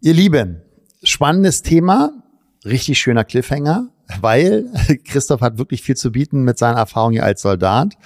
Ihr 0.00 0.14
Lieben, 0.14 0.62
spannendes 1.02 1.62
Thema, 1.62 2.10
richtig 2.64 2.98
schöner 2.98 3.24
Cliffhanger, 3.24 3.88
weil 4.20 4.66
Christoph 5.04 5.40
hat 5.40 5.58
wirklich 5.58 5.82
viel 5.82 5.96
zu 5.96 6.12
bieten 6.12 6.42
mit 6.42 6.58
seiner 6.58 6.78
Erfahrung 6.78 7.12
hier 7.12 7.24
als 7.24 7.42
Soldat. 7.42 7.96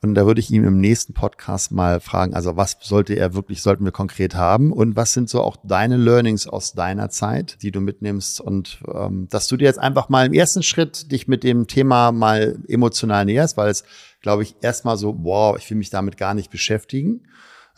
Und 0.00 0.14
da 0.14 0.26
würde 0.26 0.38
ich 0.38 0.50
ihm 0.52 0.64
im 0.64 0.80
nächsten 0.80 1.12
Podcast 1.12 1.72
mal 1.72 1.98
fragen, 1.98 2.32
also 2.32 2.56
was 2.56 2.76
sollte 2.80 3.14
er 3.14 3.34
wirklich, 3.34 3.62
sollten 3.62 3.84
wir 3.84 3.90
konkret 3.90 4.36
haben 4.36 4.72
und 4.72 4.94
was 4.94 5.12
sind 5.12 5.28
so 5.28 5.42
auch 5.42 5.56
deine 5.64 5.96
Learnings 5.96 6.46
aus 6.46 6.72
deiner 6.72 7.10
Zeit, 7.10 7.62
die 7.62 7.72
du 7.72 7.80
mitnimmst 7.80 8.40
und 8.40 8.78
ähm, 8.94 9.26
dass 9.28 9.48
du 9.48 9.56
dir 9.56 9.64
jetzt 9.64 9.80
einfach 9.80 10.08
mal 10.08 10.26
im 10.26 10.32
ersten 10.32 10.62
Schritt 10.62 11.10
dich 11.10 11.26
mit 11.26 11.42
dem 11.42 11.66
Thema 11.66 12.12
mal 12.12 12.60
emotional 12.68 13.24
näherst, 13.24 13.56
weil 13.56 13.70
es, 13.70 13.82
glaube 14.20 14.44
ich, 14.44 14.54
erstmal 14.60 14.96
so, 14.96 15.16
wow, 15.18 15.56
ich 15.58 15.68
will 15.68 15.76
mich 15.76 15.90
damit 15.90 16.16
gar 16.16 16.34
nicht 16.34 16.50
beschäftigen. 16.50 17.22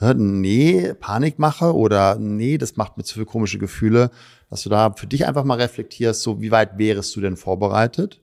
Nee, 0.01 0.95
Panik 0.99 1.39
mache 1.39 1.75
oder 1.75 2.17
nee, 2.17 2.57
das 2.57 2.77
macht 2.77 2.97
mir 2.97 3.05
zu 3.05 3.15
viele 3.15 3.27
komische 3.27 3.59
Gefühle, 3.59 4.11
dass 4.49 4.63
du 4.63 4.71
da 4.71 4.93
für 4.93 5.07
dich 5.07 5.27
einfach 5.27 5.45
mal 5.45 5.61
reflektierst, 5.61 6.23
so 6.23 6.41
wie 6.41 6.51
weit 6.51 6.79
wärest 6.79 7.15
du 7.17 7.21
denn 7.21 7.37
vorbereitet? 7.37 8.23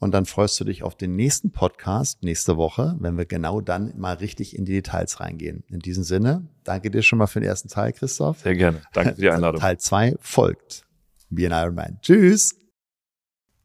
Und 0.00 0.12
dann 0.12 0.26
freust 0.26 0.60
du 0.60 0.64
dich 0.64 0.84
auf 0.84 0.96
den 0.96 1.16
nächsten 1.16 1.50
Podcast 1.50 2.22
nächste 2.22 2.56
Woche, 2.56 2.96
wenn 3.00 3.18
wir 3.18 3.24
genau 3.24 3.60
dann 3.60 3.94
mal 3.96 4.14
richtig 4.14 4.56
in 4.56 4.64
die 4.64 4.72
Details 4.72 5.18
reingehen. 5.18 5.64
In 5.68 5.80
diesem 5.80 6.04
Sinne, 6.04 6.46
danke 6.62 6.90
dir 6.90 7.02
schon 7.02 7.18
mal 7.18 7.26
für 7.26 7.40
den 7.40 7.48
ersten 7.48 7.68
Teil, 7.68 7.92
Christoph. 7.92 8.40
Sehr 8.40 8.54
gerne. 8.54 8.82
Danke 8.92 9.16
für 9.16 9.20
die 9.22 9.30
Einladung. 9.30 9.60
Teil 9.60 9.78
zwei 9.78 10.14
folgt. 10.20 10.84
Be 11.30 11.46
an 11.46 11.64
Iron 11.64 11.74
Man. 11.74 11.98
Tschüss. 12.00 12.54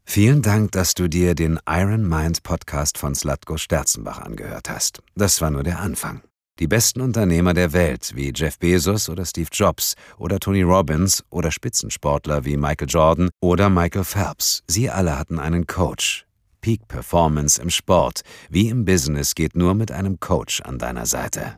Vielen 0.06 0.41
Dank, 0.41 0.71
dass 0.71 0.95
du 0.95 1.08
dir 1.08 1.36
den 1.36 1.60
Iron 1.67 2.08
Mind 2.08 2.43
Podcast 2.43 2.97
von 2.97 3.15
Slatko 3.15 3.58
Sterzenbach 3.58 4.19
angehört 4.19 4.69
hast. 4.69 5.03
Das 5.15 5.39
war 5.39 5.51
nur 5.51 5.63
der 5.63 5.79
Anfang. 5.79 6.23
Die 6.59 6.67
besten 6.67 7.01
Unternehmer 7.01 7.55
der 7.55 7.73
Welt 7.73 8.11
wie 8.15 8.31
Jeff 8.33 8.59
Bezos 8.59 9.09
oder 9.09 9.25
Steve 9.25 9.49
Jobs 9.51 9.95
oder 10.17 10.39
Tony 10.39 10.61
Robbins 10.61 11.23
oder 11.31 11.51
Spitzensportler 11.51 12.45
wie 12.45 12.57
Michael 12.57 12.87
Jordan 12.89 13.29
oder 13.41 13.69
Michael 13.71 14.03
Phelps, 14.03 14.61
sie 14.67 14.89
alle 14.89 15.17
hatten 15.17 15.39
einen 15.39 15.65
Coach. 15.65 16.27
Peak 16.61 16.87
Performance 16.87 17.59
im 17.59 17.71
Sport 17.71 18.21
wie 18.49 18.69
im 18.69 18.85
Business 18.85 19.33
geht 19.33 19.55
nur 19.55 19.73
mit 19.73 19.91
einem 19.91 20.19
Coach 20.19 20.61
an 20.61 20.77
deiner 20.77 21.07
Seite. 21.07 21.57